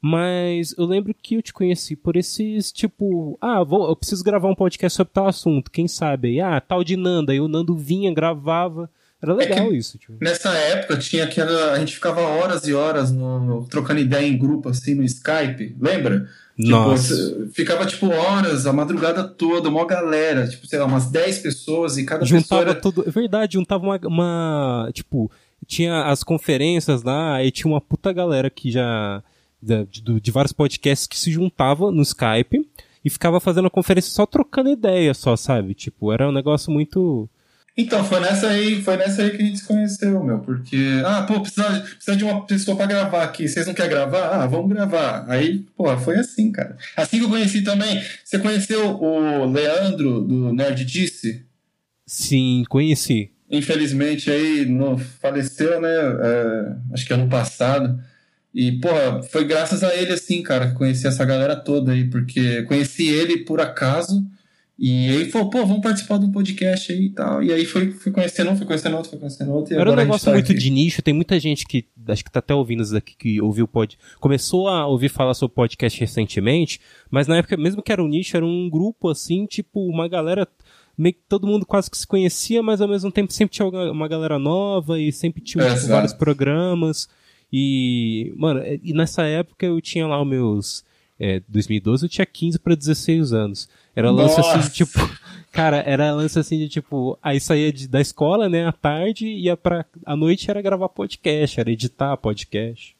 mas 0.00 0.74
eu 0.76 0.84
lembro 0.84 1.14
que 1.14 1.36
eu 1.36 1.42
te 1.42 1.52
conheci 1.52 1.96
por 1.96 2.16
esses, 2.16 2.70
tipo, 2.70 3.38
ah, 3.40 3.64
vou, 3.64 3.88
eu 3.88 3.96
preciso 3.96 4.22
gravar 4.22 4.48
um 4.48 4.54
podcast 4.54 4.96
sobre 4.96 5.14
tal 5.14 5.26
assunto, 5.26 5.70
quem 5.70 5.88
sabe? 5.88 6.40
Ah, 6.40 6.60
tal 6.60 6.84
de 6.84 6.96
Nanda, 6.96 7.32
aí 7.32 7.40
o 7.40 7.48
Nando 7.48 7.74
vinha, 7.74 8.12
gravava. 8.12 8.90
Era 9.24 9.32
é 9.32 9.36
legal 9.36 9.72
é 9.72 9.76
isso. 9.76 9.98
Tipo. 9.98 10.12
Nessa 10.20 10.50
época 10.52 10.98
tinha 10.98 11.24
aquela. 11.24 11.72
A 11.72 11.78
gente 11.78 11.94
ficava 11.94 12.20
horas 12.20 12.66
e 12.68 12.74
horas 12.74 13.10
no, 13.10 13.66
trocando 13.66 14.00
ideia 14.00 14.26
em 14.26 14.36
grupo, 14.36 14.68
assim, 14.68 14.94
no 14.94 15.02
Skype, 15.02 15.74
lembra? 15.80 16.28
Tipo, 16.56 16.70
Nossa. 16.70 17.48
ficava, 17.52 17.84
tipo, 17.84 18.06
horas, 18.06 18.66
a 18.66 18.72
madrugada 18.72 19.24
toda, 19.24 19.68
uma 19.68 19.84
galera, 19.86 20.46
tipo, 20.46 20.66
sei 20.66 20.78
lá, 20.78 20.84
umas 20.84 21.10
10 21.10 21.38
pessoas 21.40 21.96
e 21.96 22.04
cada 22.04 22.24
juntava 22.24 22.42
pessoa. 22.42 22.60
Era... 22.60 22.74
Tudo, 22.74 23.04
é 23.08 23.10
verdade, 23.10 23.54
juntava 23.54 23.82
uma, 23.82 23.98
uma. 24.04 24.90
Tipo, 24.92 25.30
tinha 25.66 26.04
as 26.04 26.22
conferências 26.22 27.02
lá, 27.02 27.34
aí 27.36 27.50
tinha 27.50 27.72
uma 27.72 27.80
puta 27.80 28.12
galera 28.12 28.50
que 28.50 28.70
já. 28.70 29.22
De, 29.60 29.86
de, 29.86 30.20
de 30.20 30.30
vários 30.30 30.52
podcasts 30.52 31.06
que 31.06 31.18
se 31.18 31.32
juntava 31.32 31.90
no 31.90 32.02
Skype 32.02 32.68
e 33.02 33.08
ficava 33.08 33.40
fazendo 33.40 33.66
a 33.66 33.70
conferência 33.70 34.10
só 34.10 34.26
trocando 34.26 34.68
ideia, 34.68 35.14
só, 35.14 35.36
sabe? 35.36 35.72
Tipo, 35.72 36.12
era 36.12 36.28
um 36.28 36.32
negócio 36.32 36.70
muito 36.70 37.26
então, 37.76 38.04
foi 38.04 38.20
nessa 38.20 38.48
aí, 38.48 38.80
foi 38.82 38.96
nessa 38.96 39.22
aí 39.22 39.30
que 39.30 39.42
a 39.42 39.44
gente 39.44 39.58
se 39.58 39.66
conheceu, 39.66 40.22
meu, 40.22 40.38
porque, 40.38 41.02
ah, 41.04 41.22
pô, 41.22 41.40
precisa, 41.40 41.80
precisa 41.80 42.16
de 42.16 42.22
uma 42.22 42.46
pessoa 42.46 42.76
para 42.76 42.86
gravar 42.86 43.24
aqui, 43.24 43.48
vocês 43.48 43.66
não 43.66 43.74
querem 43.74 43.90
gravar? 43.90 44.28
Ah, 44.28 44.46
vamos 44.46 44.68
gravar. 44.68 45.24
Aí, 45.28 45.64
pô, 45.76 45.96
foi 45.98 46.16
assim, 46.16 46.52
cara. 46.52 46.76
Assim 46.96 47.18
que 47.18 47.24
eu 47.24 47.28
conheci 47.28 47.62
também, 47.62 48.00
você 48.24 48.38
conheceu 48.38 49.02
o 49.02 49.44
Leandro 49.46 50.20
do 50.20 50.52
Nerd 50.52 50.84
Disse? 50.84 51.44
Sim, 52.06 52.62
conheci. 52.68 53.32
Infelizmente 53.50 54.30
aí 54.30 54.64
no, 54.66 54.96
faleceu, 54.96 55.80
né, 55.80 55.88
é, 55.88 56.76
acho 56.92 57.04
que 57.04 57.12
ano 57.12 57.28
passado. 57.28 57.98
E, 58.54 58.70
pô, 58.78 58.88
foi 59.32 59.44
graças 59.44 59.82
a 59.82 59.92
ele, 59.96 60.12
assim, 60.12 60.42
cara, 60.44 60.68
que 60.68 60.74
conheci 60.74 61.08
essa 61.08 61.24
galera 61.24 61.56
toda 61.56 61.90
aí, 61.90 62.04
porque 62.04 62.62
conheci 62.62 63.08
ele 63.08 63.38
por 63.38 63.60
acaso, 63.60 64.24
e 64.76 65.08
aí 65.08 65.30
falou, 65.30 65.48
pô, 65.50 65.64
vamos 65.64 65.82
participar 65.82 66.18
de 66.18 66.24
um 66.24 66.32
podcast 66.32 66.90
aí 66.90 67.06
e 67.06 67.10
tal. 67.10 67.42
E 67.42 67.52
aí 67.52 67.64
foi, 67.64 67.92
fui 67.92 68.10
conhecendo 68.10 68.50
um, 68.50 68.56
fui 68.56 68.66
conhecendo 68.66 68.96
outro, 68.96 69.10
fui 69.10 69.18
conhecendo 69.20 69.52
outro. 69.52 69.72
Era 69.72 69.92
um 69.92 69.94
negócio 69.94 70.24
tá 70.24 70.32
muito 70.32 70.50
aqui. 70.50 70.60
de 70.60 70.70
nicho, 70.70 71.00
tem 71.00 71.14
muita 71.14 71.38
gente 71.38 71.64
que 71.64 71.86
acho 72.08 72.24
que 72.24 72.30
tá 72.30 72.40
até 72.40 72.52
ouvindo 72.52 72.82
isso 72.82 72.92
daqui, 72.92 73.14
que 73.16 73.40
ouviu 73.40 73.68
pod. 73.68 73.96
Começou 74.18 74.68
a 74.68 74.84
ouvir 74.86 75.10
falar 75.10 75.34
sobre 75.34 75.54
podcast 75.54 75.98
recentemente, 76.00 76.80
mas 77.08 77.28
na 77.28 77.36
época, 77.36 77.56
mesmo 77.56 77.82
que 77.82 77.92
era 77.92 78.02
um 78.02 78.08
nicho, 78.08 78.36
era 78.36 78.44
um 78.44 78.68
grupo 78.68 79.08
assim, 79.08 79.46
tipo, 79.46 79.86
uma 79.88 80.08
galera. 80.08 80.46
Meio 80.96 81.14
que 81.14 81.22
todo 81.28 81.46
mundo 81.46 81.66
quase 81.66 81.90
que 81.90 81.98
se 81.98 82.06
conhecia, 82.06 82.62
mas 82.62 82.80
ao 82.80 82.86
mesmo 82.86 83.10
tempo 83.10 83.32
sempre 83.32 83.54
tinha 83.54 83.66
uma 83.66 84.06
galera 84.06 84.38
nova 84.38 85.00
e 85.00 85.10
sempre 85.12 85.42
tinha 85.42 85.64
é, 85.64 85.74
tipo, 85.74 85.88
vários 85.88 86.12
programas. 86.12 87.08
E, 87.52 88.32
mano, 88.36 88.60
e 88.82 88.92
nessa 88.92 89.22
época 89.22 89.66
eu 89.66 89.80
tinha 89.80 90.06
lá 90.06 90.20
os 90.20 90.28
meus. 90.28 90.84
É, 91.18 91.40
2012 91.48 92.06
eu 92.06 92.08
tinha 92.08 92.26
15 92.26 92.58
para 92.58 92.74
16 92.74 93.32
anos. 93.32 93.68
Era 93.94 94.10
lance 94.10 94.36
Nossa. 94.36 94.58
assim 94.58 94.68
de 94.68 94.74
tipo. 94.74 94.98
Cara, 95.52 95.84
era 95.86 96.12
lance 96.12 96.38
assim 96.38 96.58
de 96.58 96.68
tipo. 96.68 97.18
Aí 97.22 97.40
saía 97.40 97.72
de, 97.72 97.86
da 97.86 98.00
escola, 98.00 98.48
né, 98.48 98.66
à 98.66 98.72
tarde, 98.72 99.26
ia 99.26 99.56
pra. 99.56 99.84
À 100.04 100.16
noite 100.16 100.50
era 100.50 100.60
gravar 100.60 100.88
podcast, 100.88 101.60
era 101.60 101.70
editar 101.70 102.16
podcast. 102.16 102.96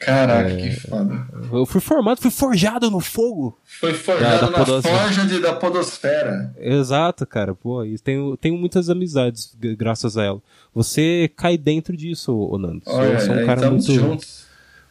Caraca, 0.00 0.50
é, 0.50 0.56
que 0.56 0.70
foda. 0.80 1.28
Eu 1.52 1.66
fui 1.66 1.80
formado, 1.80 2.22
fui 2.22 2.30
forjado 2.30 2.90
no 2.90 3.00
fogo. 3.00 3.58
Foi 3.64 3.92
forjado 3.92 4.50
da, 4.50 4.64
da 4.64 4.76
na 4.76 4.82
forja 4.82 5.26
de, 5.26 5.40
da 5.40 5.52
podosfera. 5.52 6.54
Exato, 6.58 7.26
cara. 7.26 7.54
Pô, 7.54 7.84
e 7.84 7.98
tenho, 7.98 8.34
tenho 8.38 8.56
muitas 8.56 8.88
amizades 8.88 9.54
graças 9.76 10.16
a 10.16 10.24
ela. 10.24 10.40
Você 10.74 11.30
cai 11.36 11.58
dentro 11.58 11.94
disso, 11.94 12.34
ô 12.34 12.56
Nando. 12.56 12.80
Olha, 12.86 13.20
Você 13.20 13.30
é 13.30 13.42
um 13.42 13.46
cara 13.46 13.70
muito. 13.70 13.92
Juntos. 13.92 14.46